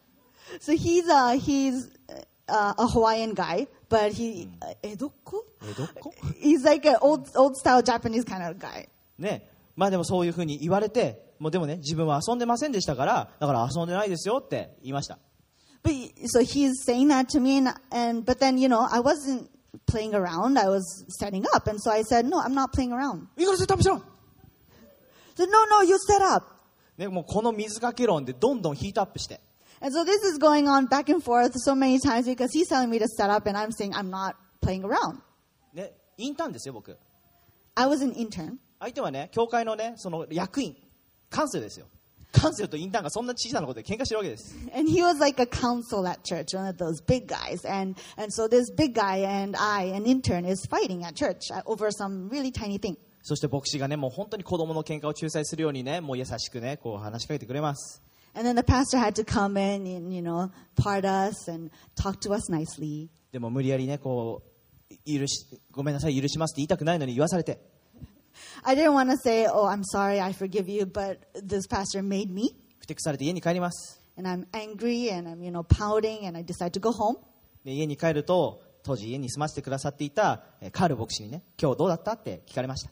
[0.60, 1.90] So he's uh, he's
[2.50, 5.44] uh, a Hawaiian guy, but he uh, edoko?
[5.62, 8.90] 江戸っ子 He's like an old old style Japanese kind of guy.
[9.18, 9.48] ね
[9.78, 15.18] まあでもそういうふうに言われてもうでもね自分は遊んでませんでしたからだから遊んでないですよって言いました
[15.84, 19.00] But he- so he's saying that to me, and, and but then you know I
[19.00, 19.48] wasn't
[19.86, 20.58] playing around.
[20.58, 23.28] I was setting up, and so I said, no, I'm not playing around.
[23.38, 24.02] いいからセットアップしろ
[25.36, 26.46] So no, no, you set up.
[26.98, 29.40] ね、もうこの水かけ論でどんどんヒートアップして
[29.80, 32.90] And so this is going on back and forth so many times because he's telling
[32.90, 35.20] me to set up, and I'm saying I'm not playing around.
[35.74, 36.98] ねインターンですよ僕
[37.76, 40.76] I was an intern, 相手はね教会のねその役員
[41.30, 41.86] カンセルですよ
[42.33, 47.65] カンセルとインターンがそんな小さなことで喧嘩してるわけです and he was like a counsel at church, one of those big guys.
[47.69, 51.63] And and so this big guy and I, an intern, is fighting at church uh,
[51.67, 52.97] over some really tiny thing.
[53.23, 58.03] そして牧師がねもう本当に子供の喧嘩を仲裁するようにねもう優しくねこう話しかけてくれます
[58.35, 62.19] And then the pastor had to come in and, you know, part us and talk
[62.21, 63.09] to us nicely.
[63.31, 64.53] でも無理やりねこう
[65.07, 67.61] 許しごめんなさい許しますって言いたくないのに言わされて
[68.64, 72.30] I didn't want to say, oh, I'm sorry, I forgive you, but this pastor made
[72.32, 72.56] me.
[72.80, 77.18] ふてくされて家に帰ります And I'm angry and I'm, you know, pouting and I decide to go home.
[77.66, 82.92] で家に帰ると当時家に住ませてくださっていたえーカール牧師にね今日どうだったって聞かれました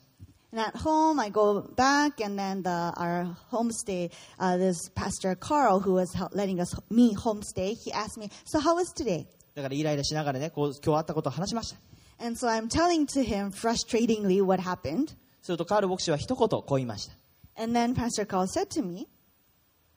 [0.52, 5.82] And at home, I go back, and then the, our homestay, uh, this Pastor Carl,
[5.82, 11.78] who was hel- letting us me homestay, he asked me, "So how was today?" だからイライラしながらねこう今日あったことを話しました
[12.26, 15.16] And so I'm telling to him frustratingly what happened.
[15.51, 17.15] するとカール牧師は一言こう言いました
[17.61, 19.09] And then Pastor Carl said to me,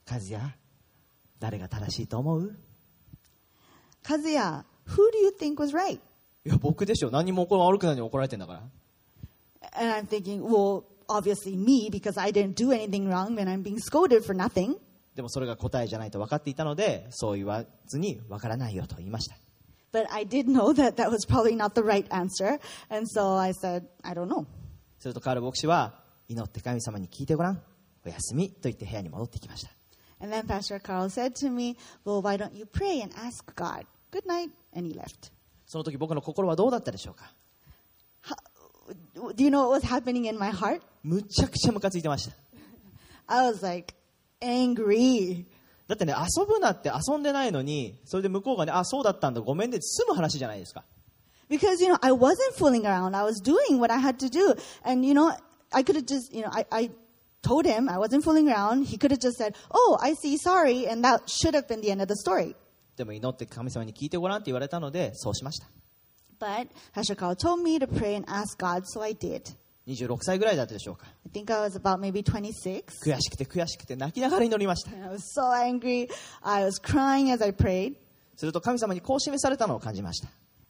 [0.09, 0.55] 和也
[1.39, 2.57] 誰が正しいと思う
[4.03, 5.99] "Kazuya, who do you think was right?"
[6.45, 8.63] いや僕でしょ何も悪くないのに怒られてんだから
[9.75, 13.79] And I'm thinking, well, obviously me, because I didn't do anything wrong, and I'm being
[13.79, 14.75] scolded for nothing.
[15.15, 19.35] でもそれが答えじゃないと分かっていたのでそう言わずに分からないよと言いました
[19.93, 23.53] But I did know that that was probably not the right answer, and so I
[23.53, 24.47] said, "I don't know."
[25.03, 25.95] するとカール牧師は
[26.29, 27.61] 祈って神様に聞いてごらん
[28.05, 29.69] おやすみと言って部屋に戻ってきました
[30.21, 31.75] And then Pastor Carl said to me,
[32.05, 33.85] Well, why don't you pray and ask God?
[34.11, 34.51] Good night.
[34.73, 35.33] And he left.
[35.65, 37.33] その時僕の心はどうだったでしょうか
[39.35, 40.81] ？Do you know what was happening in my heart?
[41.03, 42.35] むちゃくちゃムカついてました
[43.27, 43.93] I was like
[44.39, 45.43] angry.
[45.87, 50.85] だってね遊ぶなって遊んでないのにそれで向こうがねあそうだったんだごめんねって済む話じゃないですか
[51.52, 53.14] Because, you know, I wasn't fooling around.
[53.14, 54.54] I was doing what I had to do.
[54.84, 55.32] And, you know,
[55.72, 56.90] I could have just, you know, I, I
[57.42, 58.84] told him I wasn't fooling around.
[58.86, 60.86] He could have just said, Oh, I see, sorry.
[60.86, 62.54] And that should have been the end of the story.
[62.96, 65.68] でも祈って神様に聞いてごらんって言われたのでそうしました
[66.40, 69.42] But Pastor Carl told me to pray and ask God, so I did.
[69.86, 72.82] 26歳ぐらいだったでしょうか I think I was about maybe 26.
[73.04, 76.08] 悔しくて悔しくて泣きながら祈りました And I was so angry.
[76.42, 77.94] I was crying as I prayed.
[78.36, 80.28] すると神様にこう示されたのを感じました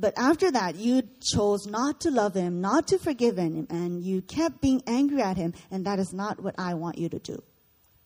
[0.00, 4.22] but after that, you chose not to love him, not to forgive him, and you
[4.22, 5.52] kept being angry at him.
[5.70, 7.42] And that is not what I want you to do.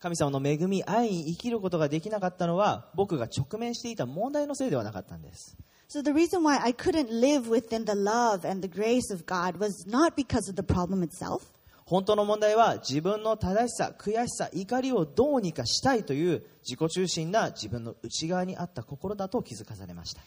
[0.00, 5.56] 神様の恵み愛に生きることができなかったのは僕が直面していた問題のせいではなかったんです
[5.88, 9.58] So the reason why I couldn't live within the love and the grace of God
[9.58, 11.52] was not because of the problem itself.
[11.89, 20.21] 本当の問題は自分の正しさ、悔しさ、怒りをどうにかしたいという自己中心な自分の内側にあった心だと気づかされました。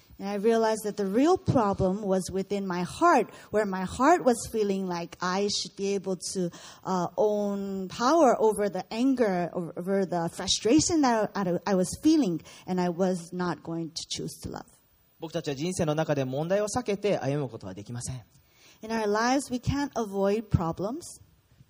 [15.21, 18.21] 僕たちは人生の中で問題を避けて歩むことはできません。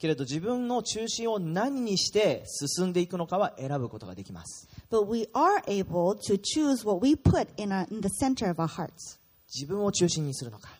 [0.02, 8.50] けれど自分の中心を何にして進んでいくのかは選ぶことができます but we are able to choose what we put in, our, in the center
[8.50, 9.20] of our hearts.
[9.54, 10.70] 自分を中心にするのか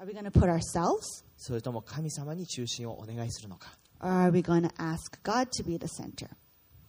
[0.00, 3.68] Are we put ourselves, それとも神様に中心をお願いするのか
[4.00, 6.30] or are we ask God to be the center?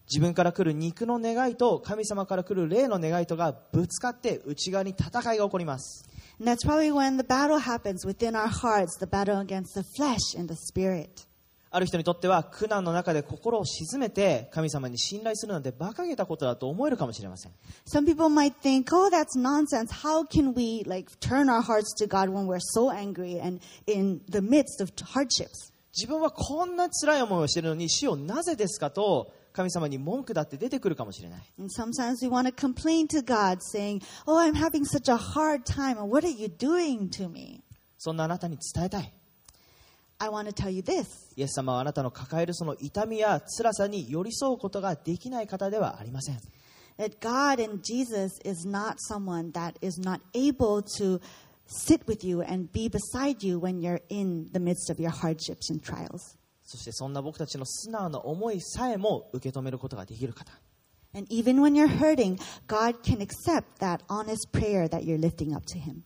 [0.10, 6.08] 自分から来る肉の願いと神様から来る霊の願いとがぶつかって内側に戦いが起こります
[6.40, 10.34] And that's probably when the battle happens within our hearts, the battle against the flesh
[10.38, 11.28] and the spirit.
[11.74, 17.54] ある人にとっては苦難の中で心を沈めて神様に信頼するなんて馬鹿げたことだと思えるかもしれません
[17.86, 19.90] Some people might think, oh, that's nonsense.
[20.04, 24.20] How can we like turn our hearts to God when we're so angry and in
[24.30, 25.72] the midst of hardships?
[25.98, 35.64] 自分はこんな辛い思いをしているのに死をなぜですかと神様に文句だって出てくるかもしれない sometimes we want to complain to God saying, oh, I'm having such a hard
[35.66, 37.64] time and what are you doing to me?
[37.98, 39.14] そんなあなたに伝えたい
[40.24, 41.08] I want to tell you this.
[41.36, 46.40] イエス様はあなたの抱えるその痛みや辛さに寄り添うことができない方ではありません
[47.00, 51.20] that God and Jesus is not someone that is not able to
[51.66, 55.72] sit with you and be beside you when you're in the midst of your hardships
[55.72, 56.38] and trials.
[56.64, 60.52] そしてそんな僕たちの素直な思いさえも受け止めることができる方
[61.14, 65.66] And even when you're hurting, God can accept that honest prayer that you're lifting up
[65.74, 66.04] to Him.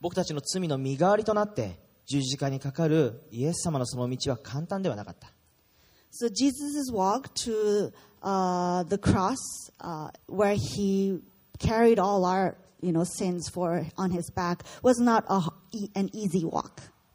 [0.00, 5.32] 僕たちの罪の身代わりとなって十字架にかかるイエス様のその道は簡単ではなかった
[6.10, 7.92] So Jesus' walk to
[8.22, 9.36] uh, the cross,
[9.78, 11.20] uh, where He
[11.58, 15.42] carried all our you know, sins for on his back was not a,
[15.94, 16.70] an easy walk.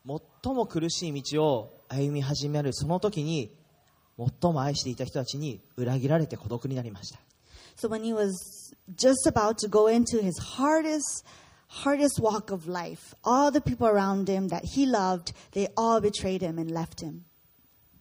[0.06, 3.56] 最も苦しい道を歩み始めるその時に
[4.18, 7.20] 最も愛していた人たちに裏切られて孤独になりました
[7.78, 11.26] So when he was just about to go into his hardest,
[11.74, 16.42] hardest walk of life, all the people around him that he loved, they all betrayed
[16.42, 17.26] him and left him.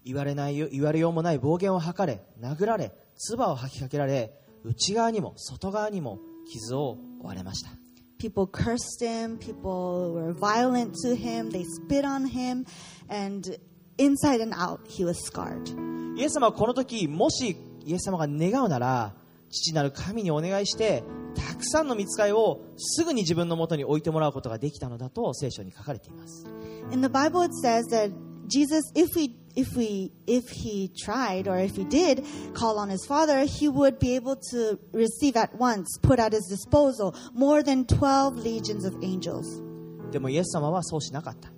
[0.04, 4.32] 言われないよ言われようもない暴言を吐かれ殴られ唾を吐きかけられ
[4.64, 6.18] 内側にも外側にも
[6.50, 7.70] 傷を負われました
[8.18, 12.64] People cursed him, people were violent to him, they spit on him,
[13.08, 13.58] and
[13.98, 15.72] inside and out, he was scarred.
[16.16, 19.14] イエス様はこの時もしイエス様が願うなら
[19.52, 26.46] 父なる神にお願いしてたくさんの見つかりをすぐに自分のもとに置いてもらうことができたのだと聖書に書かれています
[26.90, 28.10] In the Bible, it says that
[28.48, 32.24] Jesus, if we if we if he tried or if he did
[32.54, 36.46] call on his father, he would be able to receive at once, put at his
[36.48, 39.62] disposal more than twelve legions of angels.
[40.10, 41.50] でもイエス様はそうしなかった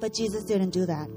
[0.00, 1.08] But Jesus didn't do that.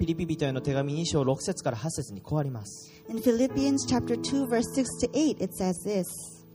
[0.00, 2.90] ピリピ人への手紙2章6節から8節にこうあります。
[3.10, 6.06] In Philippians chapter 2 verse 6 to 8 it says this.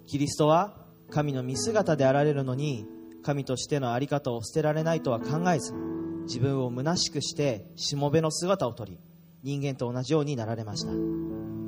[0.07, 2.87] キリストは神の見姿であられるのに
[3.21, 5.73] 神としての在り方を捨てられないとは考えず
[6.23, 8.99] 自分を虚しくしてしもべの姿をとり
[9.43, 10.91] 人間と同じようになられました。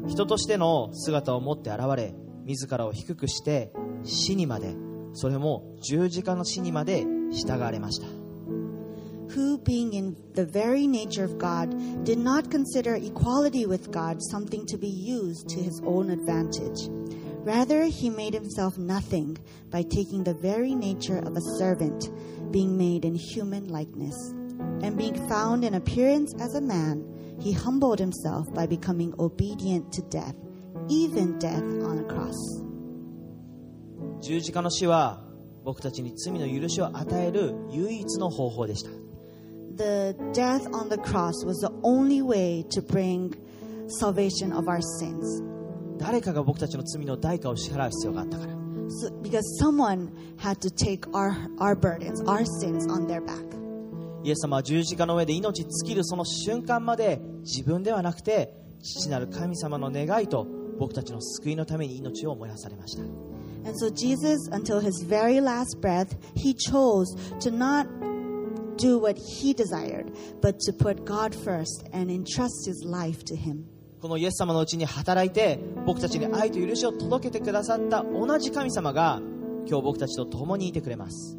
[0.08, 2.16] 人としての姿を持って現れ
[2.46, 3.72] 自らを低くして
[4.04, 4.76] 死にまで
[5.14, 8.08] それも十字架の死にまで従われました
[9.37, 14.67] who, being in the very nature of God, did not consider equality with God something
[14.67, 16.89] to be used to his own advantage.
[17.45, 19.37] Rather, he made himself nothing
[19.71, 22.11] by taking the very nature of a servant,
[22.53, 24.15] being made in human likeness.
[24.83, 30.03] And being found in appearance as a man, he humbled himself by becoming obedient to
[30.03, 30.37] death,
[30.89, 32.37] even death on a cross.
[34.21, 35.21] 十字架の死は
[35.65, 38.91] 僕たちに罪の許しを与える唯一の方法でした
[39.77, 43.35] The death on the cross was the only way to bring
[44.01, 45.43] salvation of our sins.
[45.99, 48.53] 誰かが僕たちの罪の代価を支払う必要があったから
[48.89, 53.53] So, because someone had to take our, our burdens, our sins on their back.
[54.25, 60.47] イエス様は十字架の上で命尽きるその瞬間まで自分ではなくて父なる神様の願いと
[60.79, 63.03] 僕たちの救いのために命を燃やされました
[63.65, 67.87] And so Jesus, until his very last breath, he chose to not
[74.00, 79.20] このイエス様のうちに働いて僕たちに愛と許しを届けてくださった同じ神様が
[79.68, 81.38] 今日僕たちと共にいてくれます。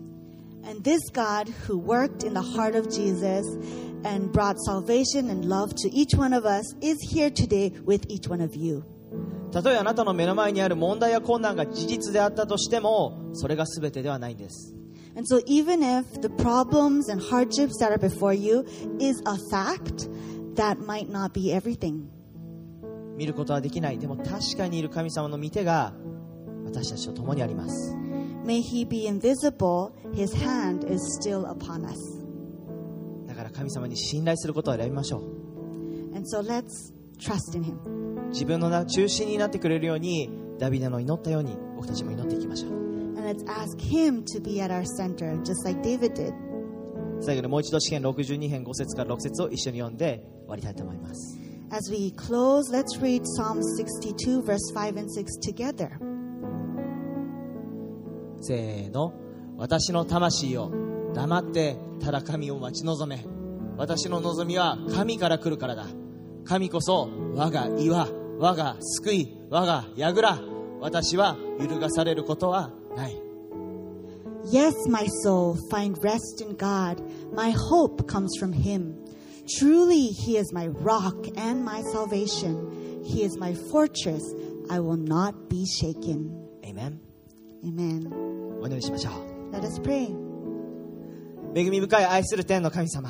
[9.55, 14.78] 例えあなたの目の前にある問題や困難が事実であったとしてもそれが全てではないんです。
[15.19, 18.65] And so, even if the problems and hardships that are before you
[19.01, 20.09] is a fact,
[20.55, 22.09] that might not be everything.
[23.17, 25.93] 見ることはできないでも確かにいる神様の御手が
[26.65, 27.97] 私たちと共にあります
[28.45, 31.99] May he be invisible, his hand is still upon us.
[33.27, 35.23] だから神様に信頼することを選びましょう
[36.15, 38.29] And so, let's trust in him.
[38.29, 42.78] 自分のな中心になってくれるようにダビデの祈ったように僕たちも祈っていきましょう
[43.29, 46.33] let's ask him to be at our center, just like David did.
[47.21, 51.39] 最後にもう一度詩篇62編5節から6節を一緒に読んで終わりたいと思います。
[51.71, 55.91] As we close, let's read Psalm 62, verse 5 and 6 together.
[58.41, 59.13] せーの。
[59.59, 60.71] 私の魂よ
[61.15, 63.27] 黙ってただ神を待ち望め。
[63.77, 65.87] 私の望みは神から来るからだ。
[66.45, 68.09] 神こそ我が岩
[68.39, 70.39] 我が救い我が櫓。
[70.81, 73.16] 私は揺るがされることは ない
[74.52, 77.02] Yes, my soul, find rest in God.
[77.34, 78.94] My hope comes from Him.
[79.58, 83.02] Truly, He is my rock and my salvation.
[83.06, 84.22] He is my fortress.
[84.70, 86.30] I will not be shaken.
[86.66, 87.00] Amen
[87.66, 88.10] Amen.
[88.62, 90.10] お祈りしましょう Let us pray.
[91.56, 93.10] 恵み深い愛する天の神様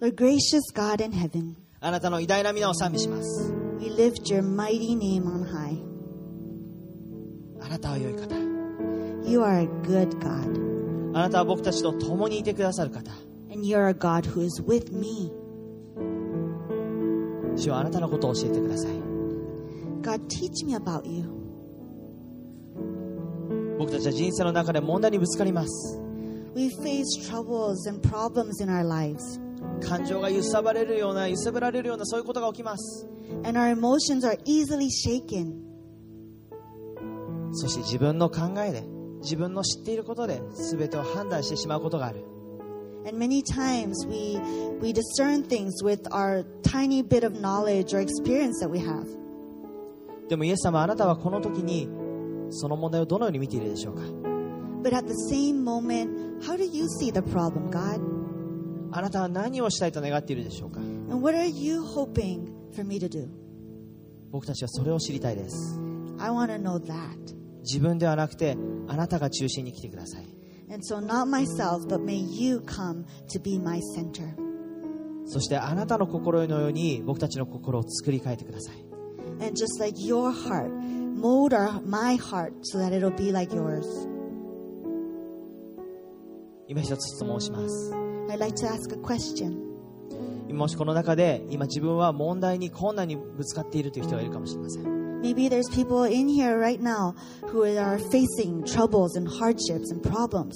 [0.00, 5.82] Lord, gracious God in heaven, あなたの偉大な皆を賛美します we lift your mighty name on high.
[7.60, 8.51] あなたは良い方
[9.25, 13.11] You are a good God, あなたは僕たちと共にいてくださる方
[13.51, 15.31] and you're a God who is with me.
[17.55, 18.91] 主はあなたのことを教えてください
[20.01, 21.29] God, teach me about you.
[23.77, 25.99] 僕たちは人生の中で問題にぶつかります
[26.55, 29.39] We face troubles and problems in our lives,
[29.81, 33.07] 感情が揺さばれるような揺さぶられるようなそういうことが起きます
[33.43, 35.61] and our emotions are easily shaken.
[37.53, 38.83] そして自分の考えで
[39.23, 42.23] 自分の知っていることで全てを判断してしまうことがある
[43.05, 44.39] And many times we,
[44.81, 49.05] we discern things with our tiny bit of knowledge or experience that we have.
[50.29, 51.89] でもイエス様あなたはこの時に
[52.49, 54.01] その問題をどのように見ているでしょうか
[54.83, 58.01] But at the same moment, how do you see the problem, God?
[58.91, 63.27] あなたは何をしたいと願っているでしょうか And what are you hoping for me to do?
[64.31, 65.79] 僕たちはそれを知りたいです
[66.19, 67.42] I want to know that.
[67.63, 68.57] 自分ではなくて
[68.87, 70.25] あなたが中心に来てください。
[75.25, 78.75] そしてあなたの心のように僕たちの心を作り変えてください。
[86.67, 87.93] 今一つ質問します。
[90.49, 95.02] 今、もしこの中で今自分は問題に困難にぶつかっているという人がいるかもしれません。
[95.22, 97.14] Maybe there's people in here right now
[97.50, 100.54] who are facing troubles and hardships and problems.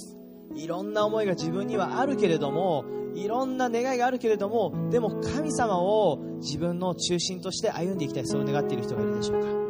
[0.55, 2.85] いろんな思いが自分にはあるけれども
[3.15, 9.63] いろんな願いがあるけれどもでも神様を自分の中心として歩んでいきたいそう願っている人がいるでしょうか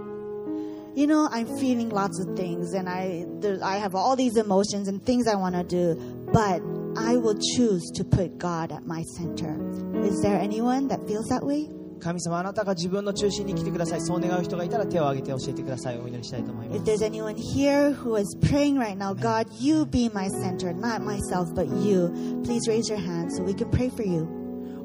[0.95, 4.87] You know, I'm feeling lots of things and I, there, I have all these emotions
[4.87, 5.95] and things I want to do,
[6.31, 6.61] but
[6.95, 9.57] I will choose to put God at my center.
[10.03, 11.67] Is there anyone that feels that way?
[11.98, 20.28] 神様あなたが自分の中心に来てくださいそう願う人がいたら手を挙げて教えてくださいお祈りしたいと思いま If す there's anyone here who is praying right now, God, you be my
[20.28, 22.10] center, not myself, but you,
[22.44, 24.26] please raise your hand so we can pray for you.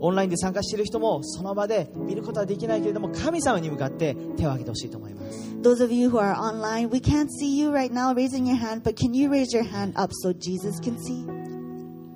[0.06, 8.58] オンラインで参加している人もその場で見ることはできないけれども神様に向かって手を挙げてほしいと思います Those of you who are online, we can't see you right now raising your
[8.58, 11.26] hand, but can you raise your hand up so Jesus can see?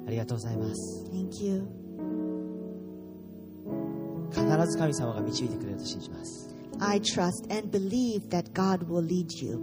[0.06, 1.77] ありがとうございます Thank you.
[4.38, 9.60] 必ず神様が導いてくれると信じます I trust and believe that God will lead you.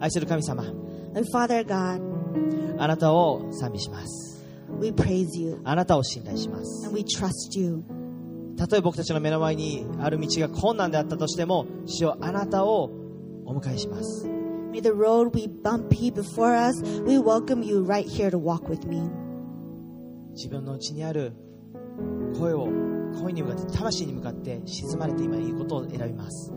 [0.00, 2.00] 愛する神様 And Father God,
[2.78, 4.44] あなたを賛美します
[4.80, 7.82] we praise you あなたを信頼します and we trust you.
[8.56, 12.90] たとえ僕たちの目の前にある道が困難であったとしても主よあなたを
[13.46, 14.26] お迎えします
[14.72, 16.82] May the road be bumpy before us.
[17.04, 19.02] We welcome you right here to walk with me.
[20.34, 21.34] 自分の内にある
[22.38, 22.68] 声を
[23.20, 26.52] 声に向かって魂に向かって静まれて今いいことを選びます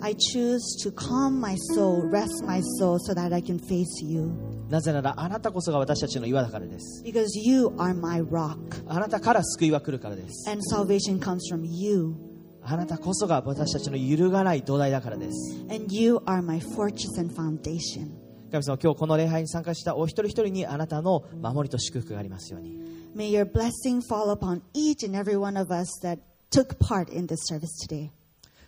[0.00, 4.30] I choose to calm my soul, rest my soul so that I can face you.
[4.68, 12.14] なぜならあなたこそが私たちの岩だからです Because you are my rock あなたから救いは来るからです and salvation comes from you.
[12.62, 18.10] あなたこそが私たちの揺るがない土台だからです And you are my fortress and foundation.
[18.52, 22.78] 神様今日この礼拝に参加したお一人一人にあなたの守りと祝福がありますように
[23.18, 26.20] May your blessing fall upon each and every one of us that
[26.52, 28.12] took part in this service today.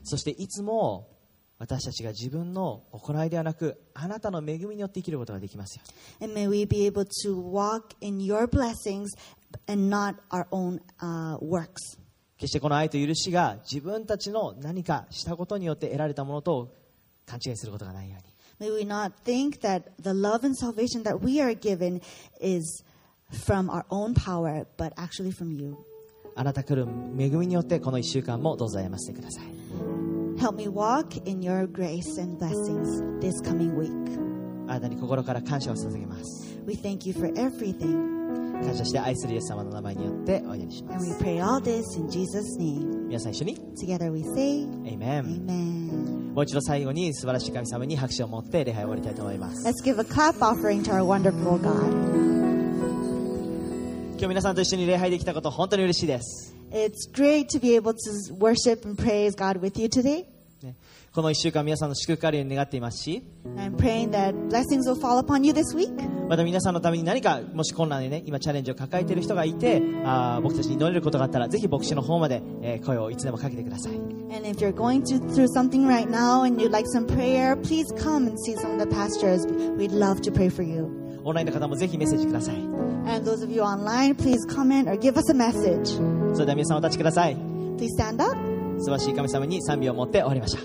[0.03, 1.07] そしていつも
[1.61, 5.83] 私たちが自分の行いではなくあなたの恵みによって生きることができますよ
[6.21, 9.11] And may we be able to walk in your blessings
[9.69, 12.01] and not our own uh, works.
[12.37, 16.75] 決してこの愛と許しが自分たちの何かしたことによって得られたものと
[17.25, 22.03] 勘違いすることがないように May we not think that the love and salvation that we are given
[22.41, 22.85] is
[23.32, 25.76] from our own power, but actually from you.
[26.36, 26.86] あなた来る
[27.18, 29.46] 恵みによってこの1週間もどうぞ歩ませてください
[30.38, 33.90] Help me walk in your grace and blessings this coming week.
[34.68, 42.60] あなたに心から感謝を捧げます We thank you for everything, 感謝して愛するイエス様の名前によってお祈りしま and we す pray all this in Jesus'
[42.60, 43.08] name.
[43.08, 46.34] 皆さん一緒に Together we say, Amen Amen.
[46.34, 52.39] もう一度最後に素晴らしい神様に拍手を持って礼拝を終わりたいと思います Let's give a clap offering to our wonderful God.
[54.21, 60.27] 今日皆さんと一緒に礼拝できたこと本当に嬉しいです It's great to be able to worship and praise God with you today.
[60.63, 60.77] ね
[61.15, 63.23] この1週間皆さんの祝福あるように願っていますし
[63.57, 65.91] I'm praying that blessings will fall upon you this week.
[66.29, 77.57] また皆さんのために何かもし困難でね今チャレンジを抱えている人がいてあー僕たちに祈れることがあったらぜひ牧師の方まで、えー声をいつでもかけてください And if you're going to, through something right now and you'd like some prayer,
[77.57, 79.47] please come and see some of the pastors.
[79.77, 81.00] We'd love to pray for you.
[81.25, 82.57] オンラインの方もぜひメッセージください。
[82.57, 82.61] す
[86.01, 87.37] ばそれでは皆さんお立ちください。
[88.91, 90.61] らしい神様に賛美を持って終わりました。